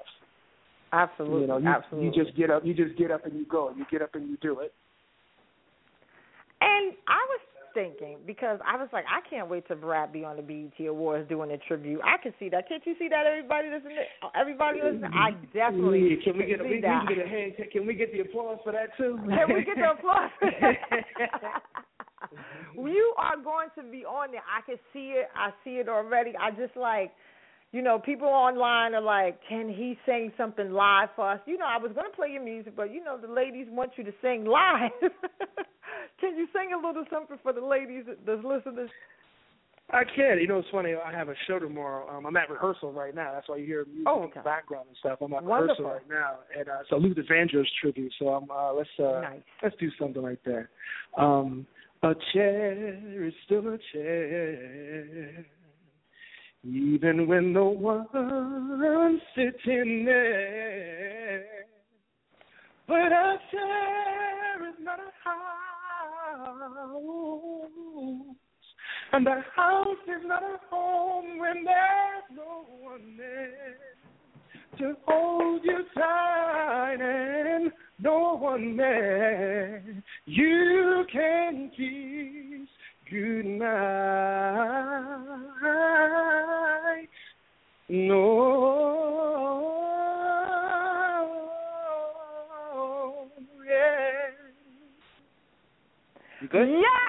[0.93, 2.17] Absolutely, You know, you, absolutely.
[2.17, 3.73] you just get up, you just get up and you go.
[3.77, 4.73] You get up and you do it.
[6.61, 7.41] And I was
[7.75, 11.29] thinking because I was like, I can't wait to Bradd be on the BET Awards
[11.29, 12.01] doing a tribute.
[12.03, 12.69] I can see that.
[12.69, 13.27] Can't you see that?
[13.27, 13.97] Everybody listening,
[14.35, 15.11] everybody listening.
[15.13, 17.05] I definitely Yeah, can we get a, see we, we that.
[17.07, 17.53] can get a hand?
[17.73, 19.19] Can we get the applause for that too?
[19.29, 20.31] Can we get the applause?
[22.77, 24.43] you are going to be on there.
[24.47, 25.29] I can see it.
[25.35, 26.33] I see it already.
[26.41, 27.13] I just like,
[27.73, 31.41] you know, people online are like, can he sing something live for us?
[31.47, 33.93] You know, I was going to play your music, but you know, the ladies want
[33.97, 34.91] you to sing live.
[36.21, 38.89] can you sing a little something for the ladies that's listening?
[39.91, 40.39] I can.
[40.41, 40.95] You know, it's funny.
[40.95, 42.09] I have a show tomorrow.
[42.11, 43.33] Um, I'm at rehearsal right now.
[43.33, 45.19] That's why you hear music Oh, in the background and stuff.
[45.21, 45.85] I'm at Wonderful.
[45.85, 48.13] rehearsal right now, and uh, it's a Luther Vandross tribute.
[48.19, 49.43] So I'm uh, let's uh, Nice.
[49.63, 50.67] let's do something like that.
[51.17, 51.67] Um,
[52.03, 55.47] a chair is still a chair,
[56.65, 61.45] even when no one's sitting there.
[62.87, 66.67] But a chair is not a house,
[69.13, 73.79] and a house is not a home when there's no one there
[74.79, 79.83] to hold you tight and no one there.
[80.27, 82.69] You can kiss
[83.11, 83.67] goodnight.
[87.89, 88.21] No,
[93.65, 94.31] yeah.
[96.43, 96.69] You good?
[96.69, 97.06] Yes!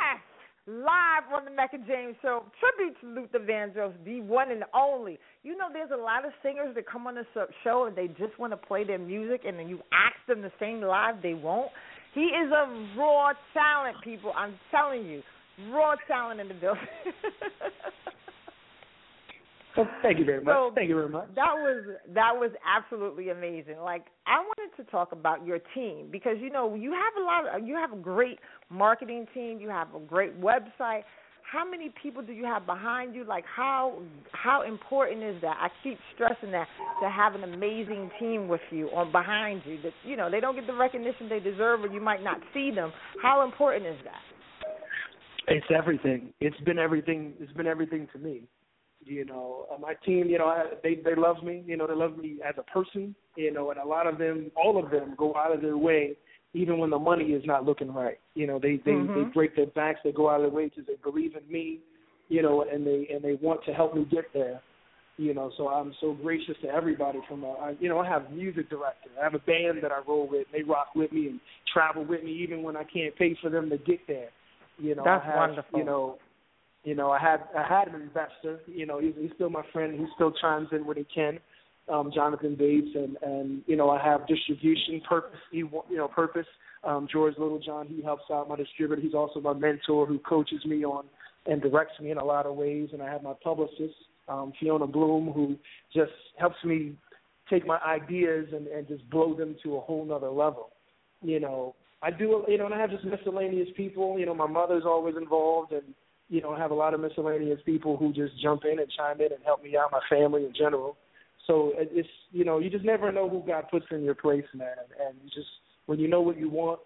[0.70, 2.44] Live on the Mecca James Show.
[2.60, 5.18] Tribute to Luther Vandross, the one and only.
[5.42, 7.24] You know, there's a lot of singers that come on uh,
[7.64, 10.52] show and they just want to play their music, and then you ask them to
[10.60, 11.72] sing live, they won't.
[12.14, 14.34] He is a raw talent, people.
[14.36, 15.24] I'm telling you,
[15.72, 16.84] raw talent in the building.
[19.78, 20.56] Well, thank you very much.
[20.56, 21.28] So, thank you very much.
[21.36, 23.78] That was that was absolutely amazing.
[23.84, 27.56] Like I wanted to talk about your team because you know you have a lot
[27.56, 31.04] of you have a great marketing team, you have a great website.
[31.50, 33.24] How many people do you have behind you?
[33.24, 34.00] Like how
[34.34, 35.56] how important is that?
[35.62, 36.68] I keep stressing that
[37.02, 40.56] to have an amazing team with you or behind you that you know they don't
[40.56, 42.92] get the recognition they deserve or you might not see them.
[43.22, 44.22] How important is that?
[45.48, 46.34] It's everything.
[46.42, 47.34] It's been everything.
[47.40, 48.42] It's been everything to me.
[49.08, 50.28] You know, uh, my team.
[50.28, 51.64] You know, I, they they love me.
[51.66, 53.16] You know, they love me as a person.
[53.36, 56.18] You know, and a lot of them, all of them, go out of their way
[56.54, 58.20] even when the money is not looking right.
[58.34, 59.14] You know, they they Mhm.
[59.14, 61.80] they break their backs, they go out of their way because they believe in me,
[62.30, 64.62] you know, and they and they want to help me get there.
[65.18, 67.20] You know, so I'm so gracious to everybody.
[67.28, 69.10] From a, I, you know, I have music director.
[69.20, 70.46] I have a band that I roll with.
[70.52, 71.40] They rock with me and
[71.74, 74.30] travel with me, even when I can't pay for them to get there.
[74.78, 75.80] You know, That's I have, wonderful.
[75.80, 76.18] You know,
[76.88, 78.62] you know, I had I had an investor.
[78.66, 79.94] You know, he's, he's still my friend.
[79.94, 81.38] He still chimes in when he can.
[81.92, 85.40] Um, Jonathan Bates, and and you know, I have distribution purpose.
[85.52, 86.46] He, you know, purpose.
[86.86, 89.02] Um, George Littlejohn, he helps out my distributor.
[89.02, 91.04] He's also my mentor, who coaches me on
[91.46, 92.90] and directs me in a lot of ways.
[92.94, 93.96] And I have my publicist,
[94.30, 95.58] um, Fiona Bloom, who
[95.94, 96.96] just helps me
[97.50, 100.70] take my ideas and, and just blow them to a whole nother level.
[101.22, 104.18] You know, I do, you know, and I have just miscellaneous people.
[104.18, 105.84] You know, my mother's always involved, and
[106.30, 109.22] you know, I have a lot of miscellaneous people who just jump in and chime
[109.22, 110.98] in and help me out, my family in general.
[111.46, 114.68] So it's, you know, you just never know who God puts in your place, man.
[114.78, 115.48] And, and you just
[115.86, 116.82] when you know what you want,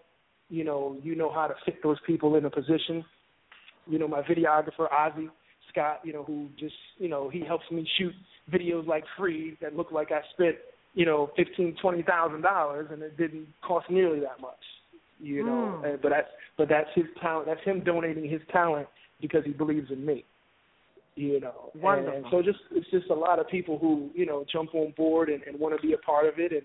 [0.48, 3.04] you know, you know how to fit those people in a position.
[3.88, 5.28] You know, my videographer Ozzy
[5.70, 8.12] Scott, you know, who just, you know, he helps me shoot
[8.52, 10.56] videos like free that look like I spent,
[10.94, 14.54] you know, fifteen, twenty thousand dollars, and it didn't cost nearly that much.
[15.18, 15.88] You know, Mm.
[15.94, 17.46] and, but that's but that's his talent.
[17.46, 18.86] That's him donating his talent
[19.22, 20.24] because he believes in me.
[21.14, 22.14] You know, Wonderful.
[22.14, 25.28] and so just it's just a lot of people who you know jump on board
[25.28, 26.62] and, and want to be a part of it, and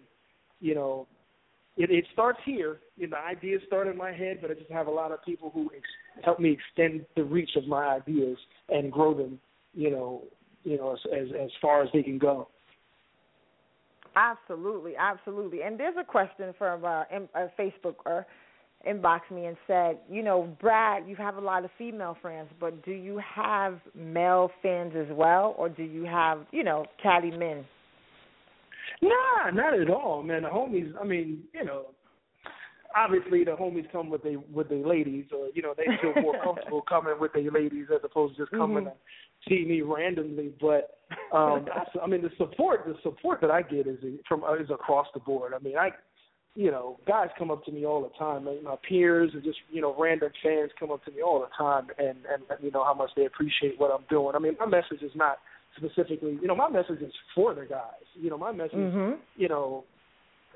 [0.61, 1.05] you know,
[1.75, 2.79] it, it starts here.
[2.95, 5.23] You know, the ideas start in my head, but I just have a lot of
[5.25, 8.37] people who ex- help me extend the reach of my ideas
[8.69, 9.37] and grow them.
[9.73, 10.23] You know,
[10.63, 12.47] you know, as as, as far as they can go.
[14.15, 15.61] Absolutely, absolutely.
[15.61, 17.47] And there's a question from uh, in, uh,
[18.85, 22.17] Facebook or inbox me and said, you know, Bradd, you have a lot of female
[22.21, 26.85] friends, but do you have male fans as well, or do you have, you know,
[27.01, 27.65] catty men?
[29.01, 30.43] Nah, not at all, man.
[30.43, 31.87] The homies, I mean, you know,
[32.95, 36.35] obviously the homies come with they with their ladies, or you know, they feel more
[36.43, 38.91] comfortable coming with their ladies as opposed to just coming Mhm.
[38.91, 40.53] to see me randomly.
[40.59, 40.99] But
[41.31, 45.07] um, I, I mean, the support, the support that I get is from is across
[45.13, 45.53] the board.
[45.53, 45.91] I mean, I,
[46.57, 48.45] you know, guys come up to me all the time.
[48.45, 51.55] Like my peers and just you know, random fans come up to me all the
[51.55, 54.35] time and and let me know how much they appreciate what I'm doing.
[54.35, 55.37] I mean, my message is not
[55.77, 58.07] specifically, you know, my message is for the guys.
[58.15, 59.19] You know, my message Mhm.
[59.35, 59.83] you know,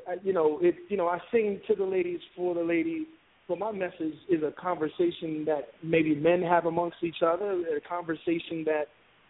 [0.07, 3.05] I, you know, it, you know, I sing to the ladies for the ladies,
[3.47, 8.63] but my message is a conversation that maybe men have amongst each other, a conversation
[8.65, 8.85] that,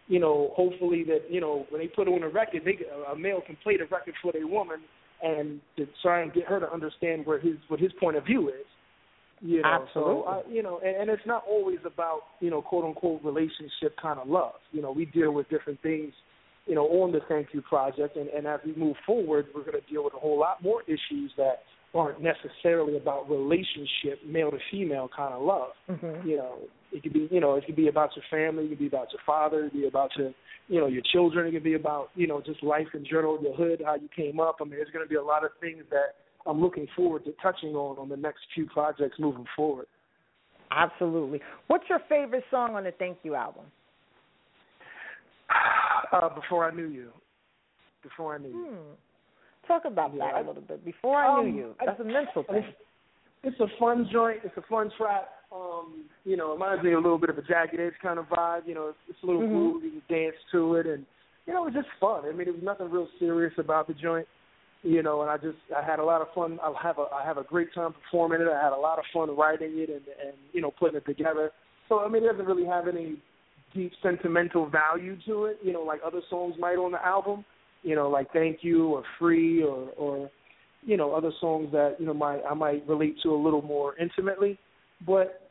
[0.08, 2.78] you know, hopefully that you know when they put on a record, they
[3.12, 4.80] a male can play the record for their woman
[5.22, 8.48] and to try and get her to understand where his what his point of view
[8.48, 8.66] is.
[9.40, 10.22] You know, Absolutely.
[10.22, 13.96] so I, you know, and, and it's not always about you know quote unquote relationship
[14.00, 14.54] kind of love.
[14.72, 16.12] You know, we deal with different things
[16.66, 18.16] you know, on the Thank You Project.
[18.16, 20.82] And, and as we move forward, we're going to deal with a whole lot more
[20.82, 21.60] issues that
[21.94, 25.72] aren't necessarily about relationship, male to female kind of love.
[25.90, 26.26] Mhm.
[26.26, 26.58] You know,
[26.92, 29.08] it could be, you know, it could be about your family, it could be about
[29.12, 30.32] your father, it could be about your,
[30.68, 33.54] you know, your children, it could be about, you know, just life in general, your
[33.54, 34.56] hood, how you came up.
[34.60, 36.14] I mean, there's going to be a lot of things that
[36.46, 39.86] I'm looking forward to touching on on the next few projects moving forward.
[40.70, 41.40] Absolutely.
[41.66, 43.64] What's your favorite song on the Thank You album?
[46.12, 47.08] Uh, before I knew you.
[48.02, 48.66] Before I knew you.
[48.68, 49.66] Hmm.
[49.66, 50.84] Talk about Yeah, that I- a little bit.
[50.84, 51.76] Before I Um, knew you.
[51.82, 52.74] That's a mental I thing.
[53.44, 54.40] It's a fun joint.
[54.44, 55.28] It's a fun track.
[55.54, 58.18] Um, you know, it reminds me of a little bit of a jagged edge kind
[58.18, 58.66] of vibe.
[58.66, 59.50] You know, it's, it's a little Mhm.
[59.52, 59.94] groovy.
[59.94, 61.04] You dance to it, and
[61.46, 62.24] you know, it was just fun.
[62.24, 64.26] I mean, there was nothing real serious about the joint.
[64.84, 66.58] You know, and I just I had a lot of fun.
[66.62, 68.48] I have a I have a great time performing it.
[68.48, 71.52] I had a lot of fun writing it and and you know putting it together.
[71.88, 73.16] So I mean, it doesn't really have any
[73.74, 75.58] deep sentimental value to it.
[75.62, 77.44] You know, like other songs might on the album.
[77.82, 80.30] You know, like Thank You or Free or or
[80.82, 83.96] you know other songs that you know might I might relate to a little more
[83.98, 84.58] intimately,
[85.06, 85.41] but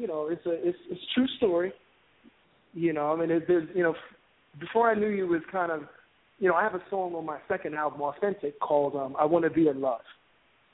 [0.00, 1.72] you know it's a it's it's a true story.
[2.72, 3.94] You know, I mean it, there's you know
[4.58, 5.82] before I knew you was kind of
[6.38, 9.44] you know I have a song on my second album Authentic called um I Want
[9.44, 10.00] to Be in Love.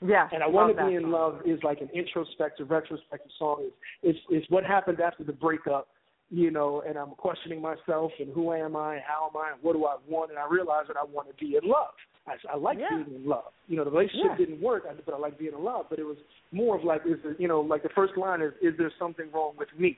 [0.05, 0.27] Yeah.
[0.31, 3.63] And I want to be in love is like an introspective, retrospective song.
[3.63, 3.73] It's,
[4.03, 5.87] it's it's what happened after the breakup,
[6.29, 9.73] you know, and I'm questioning myself and who am I, how am I, and what
[9.73, 11.95] do I want, and I realize that I want to be in love.
[12.27, 13.03] I, I like Yeah.
[13.03, 13.53] being in love.
[13.67, 14.37] You know, the relationship Yeah.
[14.37, 15.87] didn't work, but I like being in love.
[15.89, 16.17] But it was
[16.51, 19.31] more of like, is there, you know, like the first line is, is there something
[19.31, 19.97] wrong with me?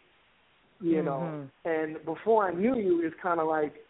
[0.79, 1.49] You know, Mhm.
[1.65, 3.85] and before I knew you is kind of like,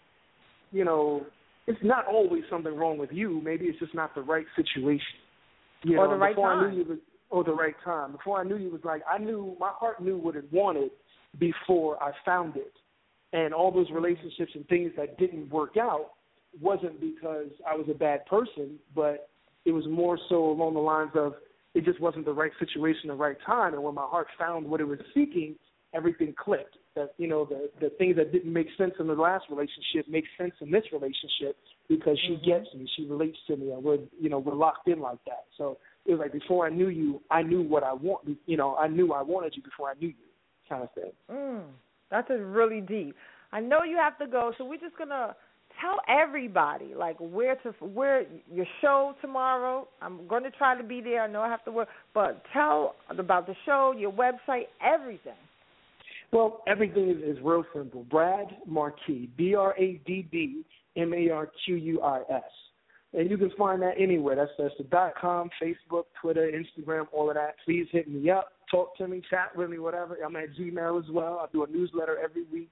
[0.72, 1.26] you know,
[1.68, 3.42] it's not always something wrong with you.
[3.42, 5.20] Maybe it's just not the right situation.
[5.84, 6.72] You Or know, the right before I time.
[6.72, 8.14] knew you was, or the right time.
[8.14, 10.92] Before I knew you was like, I knew my heart knew what it wanted
[11.38, 12.74] before I found it,
[13.34, 16.14] and all those relationships and things that didn't work out
[16.62, 19.30] wasn't because I was a bad person, but
[19.66, 21.34] it was more so along the lines of
[21.76, 23.74] it just wasn't the right situation, the right time.
[23.74, 25.56] And when my heart found what it was seeking,
[25.94, 26.76] everything clicked.
[26.96, 30.26] That you know the the things that didn't make sense in the last relationship make
[30.38, 31.56] sense in this relationship
[31.88, 32.44] because she Mhm.
[32.44, 35.46] gets me, she relates to me, and we're you know we're locked in like that.
[35.56, 38.28] So it was like before I knew you, I knew what I want.
[38.48, 40.30] You know, I knew I wanted you before I knew you,
[40.68, 41.12] kind of thing.
[41.32, 41.64] Mm,
[42.10, 43.16] that's a really deep.
[43.52, 45.36] I know you have to go, so we're just gonna
[45.82, 49.88] tell everybody like where to where your show tomorrow.
[50.02, 51.22] I'm going to try to be there.
[51.22, 55.34] I know I have to work, but tell about the show, your website, everything.
[56.32, 58.06] Well, everything is, is real simple.
[58.12, 60.64] Bradd Marquis, B R A D D
[60.96, 62.44] M A R Q U I S.
[63.12, 64.36] And you can find that anywhere.
[64.36, 67.56] That's that's the dot com, Facebook, Twitter, Instagram, all of that.
[67.66, 70.18] Please hit me up, talk to me, chat with me, whatever.
[70.24, 71.42] I'm at Gmail as well.
[71.42, 72.70] I do a newsletter every week.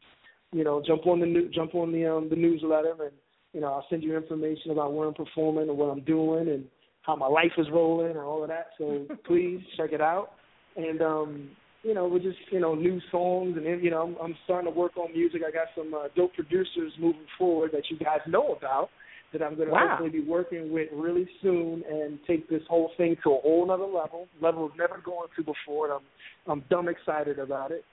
[0.54, 3.12] You know, jump on the new, jump on the um the newsletter, and
[3.54, 6.66] you know I'll send you information about where I'm performing and what I'm doing and
[7.02, 8.68] how my life is rolling and all of that.
[8.78, 10.32] So please check it out.
[10.76, 11.50] And um,
[11.84, 14.78] you know, we're just you know new songs and you know I'm, I'm starting to
[14.78, 15.42] work on music.
[15.48, 18.90] I got some uh, dope producers moving forward that you guys know about
[19.34, 19.88] that I'm going to Wow.
[19.90, 23.84] hopefully be working with really soon and take this whole thing to a whole nother
[23.84, 25.92] level, level I've never gone to before.
[25.92, 27.84] And I'm I'm dumb excited about it.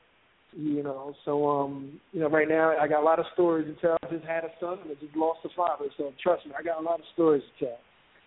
[0.56, 3.80] You know, so um, you know, right now I got a lot of stories to
[3.80, 3.96] tell.
[4.04, 6.62] I just had a son and I just lost a father, so trust me, I
[6.62, 7.78] got a lot of stories to tell.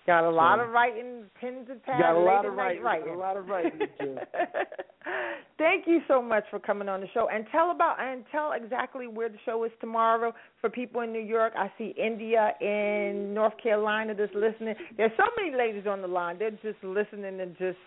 [0.05, 2.01] Got a lot So- of writing, pens and pads.
[2.01, 3.80] got a lot of night writing, a lot of writing.
[5.57, 9.07] Thank you so much for coming on the show and tell about and tell exactly
[9.07, 11.53] where the show is tomorrow for people in New York.
[11.57, 14.75] I see India in North Carolina that's listening.
[14.97, 16.38] There's so many ladies on the line.
[16.38, 17.78] They're just listening and just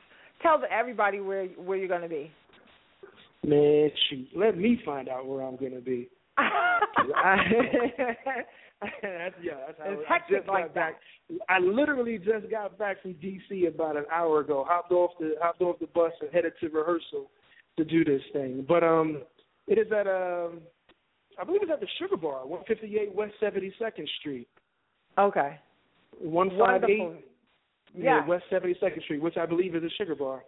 [0.43, 2.30] tell everybody where where you're going to be.
[3.47, 6.09] Man, shoot, let me find out where I'm going to be.
[6.36, 7.38] I,
[9.03, 10.95] that's yeah, that's how It's I just like got back.
[11.49, 14.64] I literally just got back from DC about an hour ago.
[14.68, 17.30] Hopped off the hopped off the bus and headed to rehearsal
[17.76, 18.64] to do this thing.
[18.66, 19.22] But um,
[19.66, 20.61] it is at um,
[21.41, 24.49] I believe it's at the Sugar Bar, 158 West 72nd Street.
[25.18, 25.59] Okay.
[26.18, 27.22] 158 Wonderful.
[27.95, 28.26] yeah, Yeah.
[28.26, 30.43] West 72nd Street, which I believe is a Sugar Bar.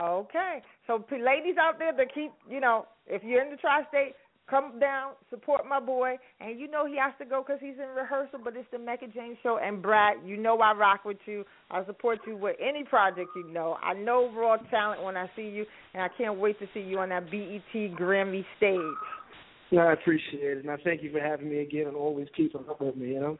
[0.00, 0.62] Okay.
[0.86, 4.14] So p- ladies out there that keep, you know, if you're in the tri-state,
[4.48, 7.94] come down, support my boy, and you know he has to go because he's in
[7.94, 8.40] rehearsal.
[8.42, 11.44] But it's the Mecca James show, and Bradd, you know I rock with you.
[11.70, 13.76] I support you with any project you know.
[13.82, 16.98] I know raw talent when I see you, and I can't wait to see you
[17.00, 18.80] on that BET Grammy stage.
[19.70, 22.62] Yeah, I appreciate it, and I thank you for having me again and always keeping
[22.68, 23.08] up with me.
[23.08, 23.38] You know.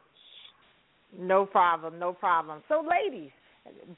[1.17, 2.61] No problem, no problem.
[2.67, 3.31] So, ladies,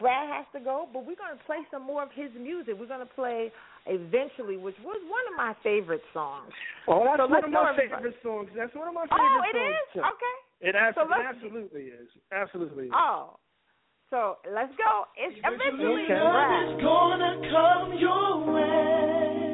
[0.01, 2.75] Bradd has to go, but we're going to play some more of his music.
[2.79, 3.51] We're going to play
[3.87, 6.53] Eventually, which was one of my favorite songs.
[6.87, 8.13] Oh, that's So one of go, my everybody.
[8.13, 8.49] favorite songs.
[8.53, 9.73] That's one of my Oh, favorite it songs.
[9.73, 9.87] is?
[9.97, 10.03] too.
[10.05, 10.35] Okay.
[10.69, 12.05] It, abs- So let's- absolutely is.
[12.31, 12.85] Absolutely.
[12.85, 12.93] Is.
[12.93, 13.39] Oh.
[14.13, 15.07] So let's go.
[15.17, 16.13] It's eventually Okay.
[16.13, 16.77] Bradd.
[16.83, 19.49] gonna come your way.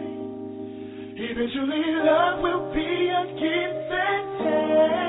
[1.15, 5.06] Eventually, love will be a give and take.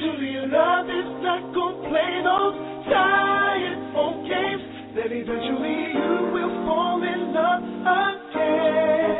[0.00, 2.56] Eventually, love is not gonna play those
[2.88, 4.64] tired old games.
[4.96, 9.12] Then eventually, you will fall in love again.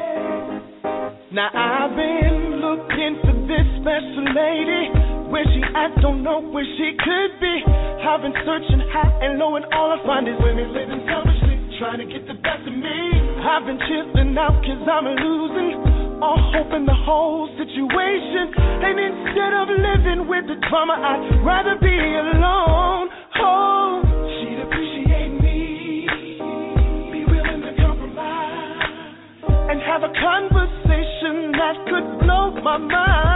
[1.32, 4.88] Now I've been looking for this special lady.
[5.28, 7.60] Where she at, don't know where she could be.
[8.00, 11.98] I've been searching high and low, and all I find is women living selfishly, trying
[11.98, 13.20] to get the best of me.
[13.44, 18.52] I've been chilling out cause I'm losing all hope in the whole situation.
[18.56, 23.08] And instead of living with the drama, I'd rather be alone.
[23.40, 24.02] Oh,
[24.40, 26.06] she'd appreciate me,
[27.12, 28.84] be willing to compromise
[29.70, 33.30] and have a conversation that could blow my mind.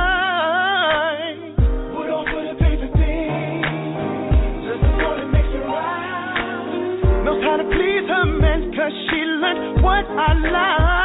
[7.43, 11.04] How to please her man, cause she learned what I like.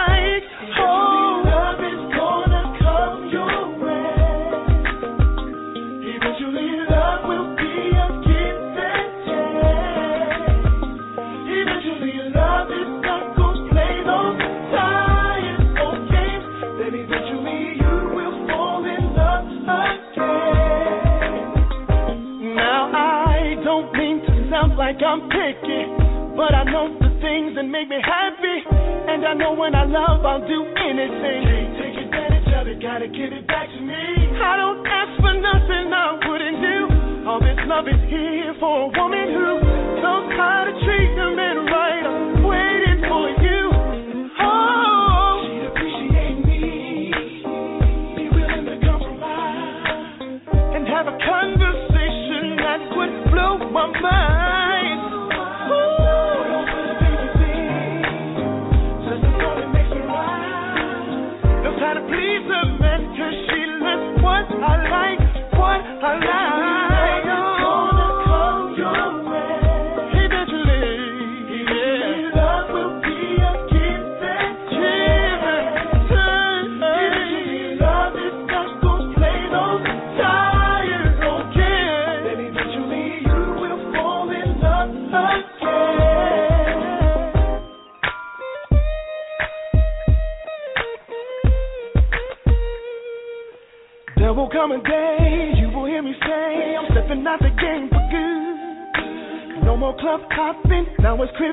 [27.80, 28.58] Make me happy.
[29.08, 31.40] And I know when I love, I'll do anything.
[31.48, 34.36] Can't take advantage of it, gotta give it back to me.
[34.36, 36.80] I don't ask for nothing I wouldn't do.
[37.24, 39.64] All this love is here for a woman who
[40.04, 42.04] knows how to treat a man right.
[42.04, 43.62] I'm waiting for you.
[44.44, 47.16] Oh, she'd appreciate me,
[48.16, 50.44] be willing to compromise,
[50.76, 54.39] and have a conversation that would blow my mind.
[66.18, 66.69] What
[101.20, 101.49] hopping, now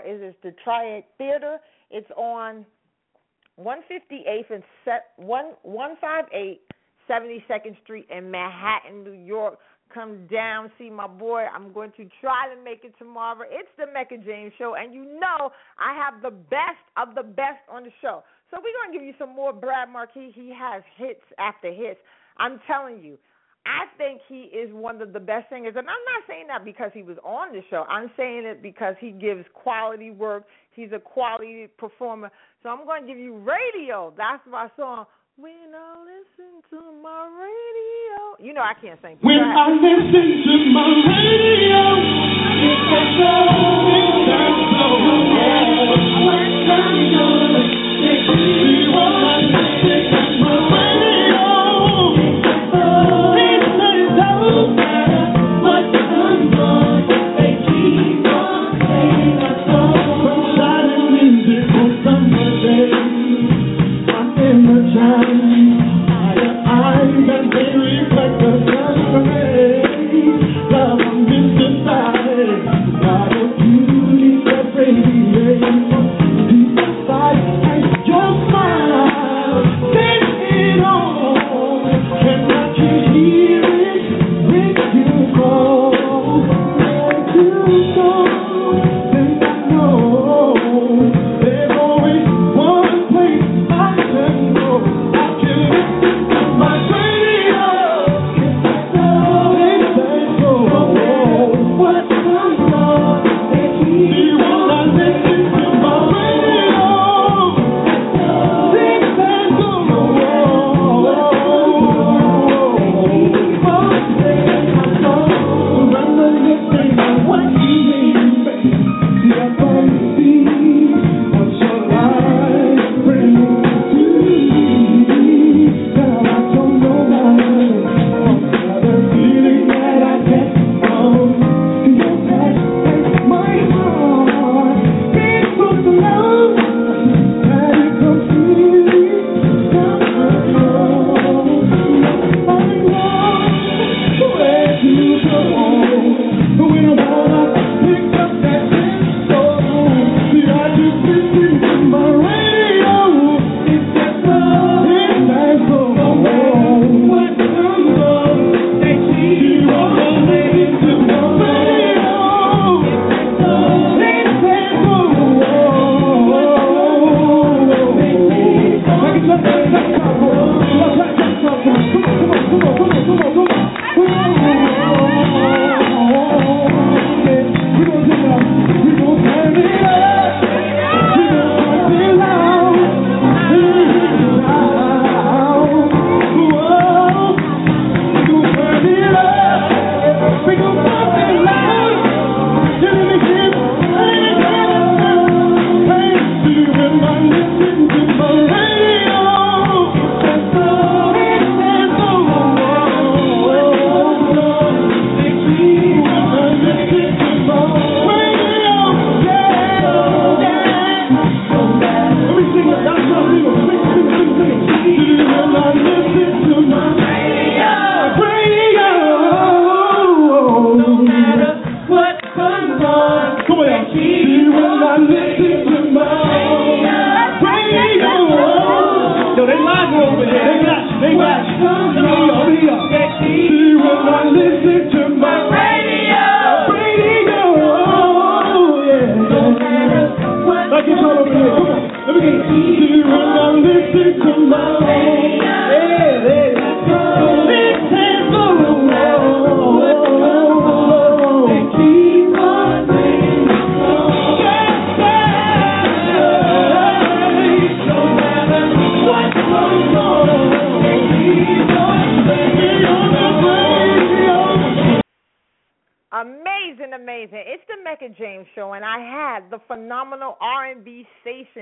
[0.00, 1.58] is the Triad Theater.
[1.90, 2.64] It's on
[3.60, 6.62] 158th and set one one five eight
[7.06, 9.58] seventy second Street in Manhattan, New York.
[9.92, 11.44] Come down, see my boy.
[11.54, 13.44] I'm going to try to make it tomorrow.
[13.50, 17.60] It's the Mecca James Show, and you know I have the best of the best
[17.70, 18.22] on the show.
[18.50, 20.32] So we're gonna give you some more Bradd Marquis.
[20.34, 22.00] He has hits after hits.
[22.38, 23.18] I'm telling you,
[23.64, 26.90] I think he is one of the best singers, and I'm not saying that because
[26.92, 27.84] he was on the show.
[27.88, 30.44] I'm saying it because he gives quality work.
[30.74, 32.30] He's a quality performer.
[32.62, 34.12] So I'm going to give you Radio.
[34.16, 35.06] That's my song.
[35.36, 39.16] When I listen to my radio, you know I can't sing.
[39.22, 41.82] When I listen to my radio,
[42.66, 43.46] it's that soul.
[46.26, 47.64] When I'm yours,
[48.02, 48.92] it's me.
[48.92, 50.81] When I listen to my radio,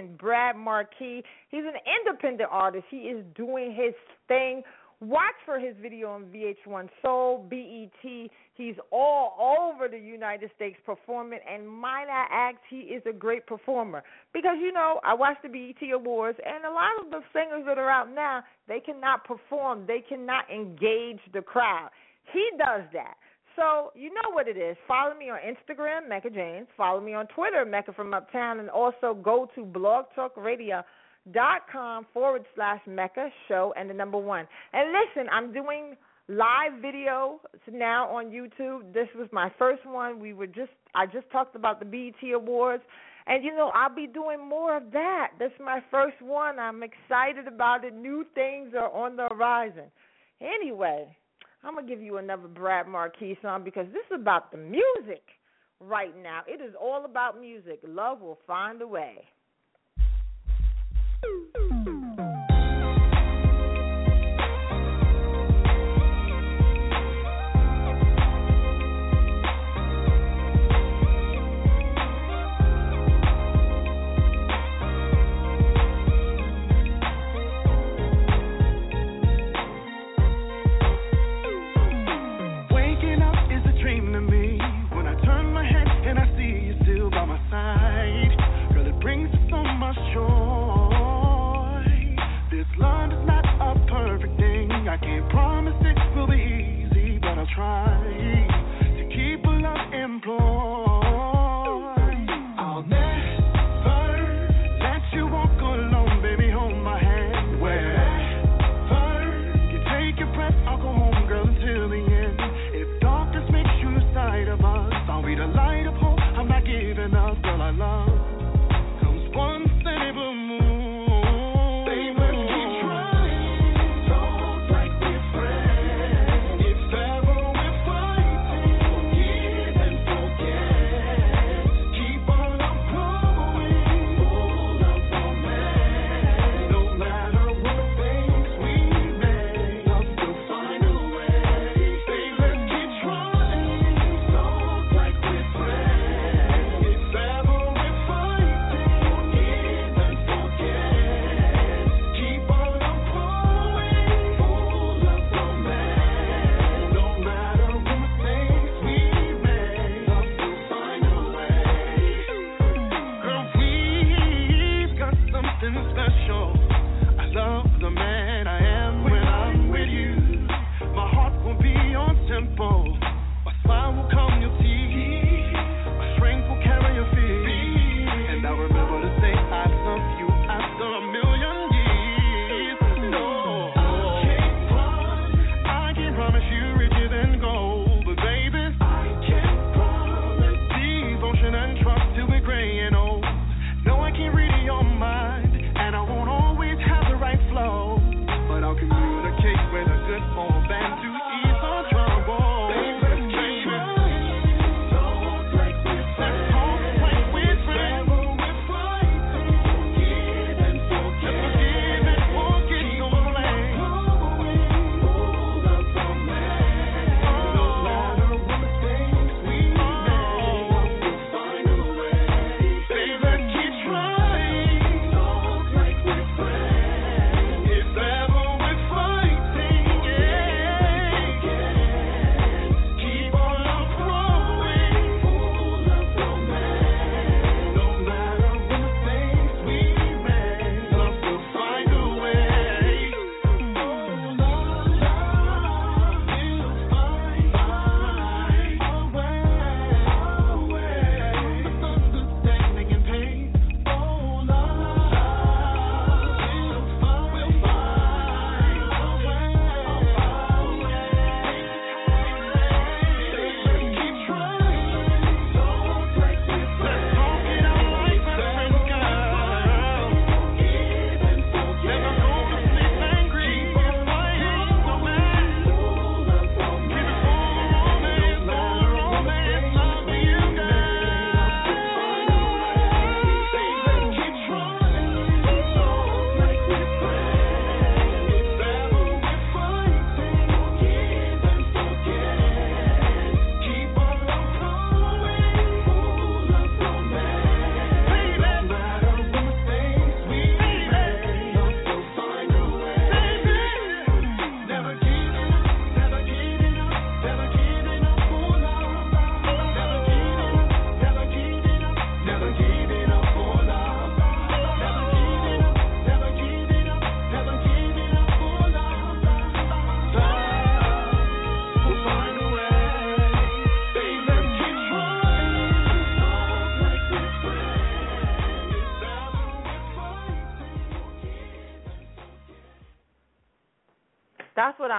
[0.09, 1.23] Bradd Marquis.
[1.49, 2.85] He's an independent artist.
[2.91, 3.95] He is doing his
[4.29, 4.63] thing.
[5.01, 8.31] Watch for his video on VH1 Soul, BET.
[8.55, 13.47] He's all over the United States performing, and might I add, he is a great
[13.47, 14.03] performer.
[14.35, 17.79] Because, you know, I watch the BET Awards, and a lot of the singers that
[17.79, 21.89] are out now, they cannot perform, they cannot engage the crowd.
[22.31, 23.15] He does that.
[23.57, 24.77] So you know what it is.
[24.87, 26.69] Follow me on Instagram, Mecca James.
[26.77, 33.31] Follow me on Twitter, Mecca from Uptown, and also go to blogtalkradio.com forward slash Mecca
[33.49, 34.47] Show and the number one.
[34.73, 35.97] And listen, I'm doing
[36.29, 37.41] live video
[37.71, 38.93] now on YouTube.
[38.95, 40.21] This was my first one.
[40.21, 42.85] We were just I just talked about the BET Awards.
[43.27, 45.33] And you know, I'll be doing more of that.
[45.39, 46.59] This is my first one.
[46.59, 47.95] I'm excited about it.
[47.95, 49.85] New things are on the horizon.
[50.41, 51.15] Anyway,
[51.63, 55.23] I'm gonna give you another Bradd Marquis song because this is about the music
[55.79, 56.41] right now.
[56.47, 57.81] It is all about music.
[57.87, 59.25] Love will find a way.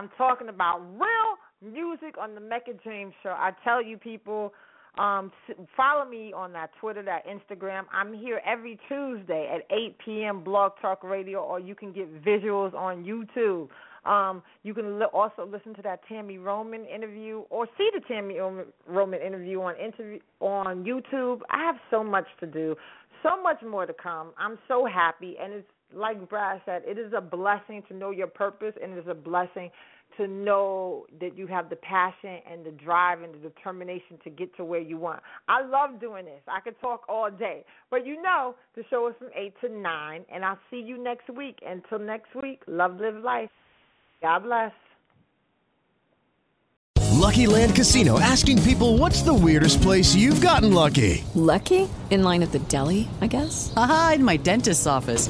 [0.01, 0.81] I'm talking about.
[0.93, 3.29] Real music on the Mecca James Show.
[3.29, 4.51] I tell you, people,
[4.97, 5.31] um,
[5.77, 7.83] follow me on that Twitter, that Instagram.
[7.93, 10.43] I'm here every Tuesday at 8 p.m.
[10.43, 13.69] Blog Talk Radio, or you can get visuals on YouTube.
[14.09, 18.65] Um, you can li- also listen to that Tami Roman interview, or see the Tami
[18.87, 21.41] Roman interview on interview on YouTube.
[21.51, 22.75] I have so much to do,
[23.21, 24.31] so much more to come.
[24.39, 28.27] I'm so happy, and it's like Bradd said, it is a blessing to know your
[28.27, 29.71] purpose, and it is a blessing
[30.17, 34.55] to know that you have the passion and the drive and the determination to get
[34.57, 35.21] to where you want.
[35.47, 36.41] I love doing this.
[36.47, 37.63] I could talk all day.
[37.89, 41.29] But you know, the show is from 8 to 9, and I'll see you next
[41.29, 41.59] week.
[41.65, 43.49] Until next week, love, live life.
[44.21, 44.71] God bless.
[47.21, 51.23] Lucky Land Casino asking people what's the weirdest place you've gotten lucky?
[51.35, 51.87] Lucky?
[52.09, 53.71] In line at the deli, I guess?
[53.77, 55.29] Aha, in my dentist's office.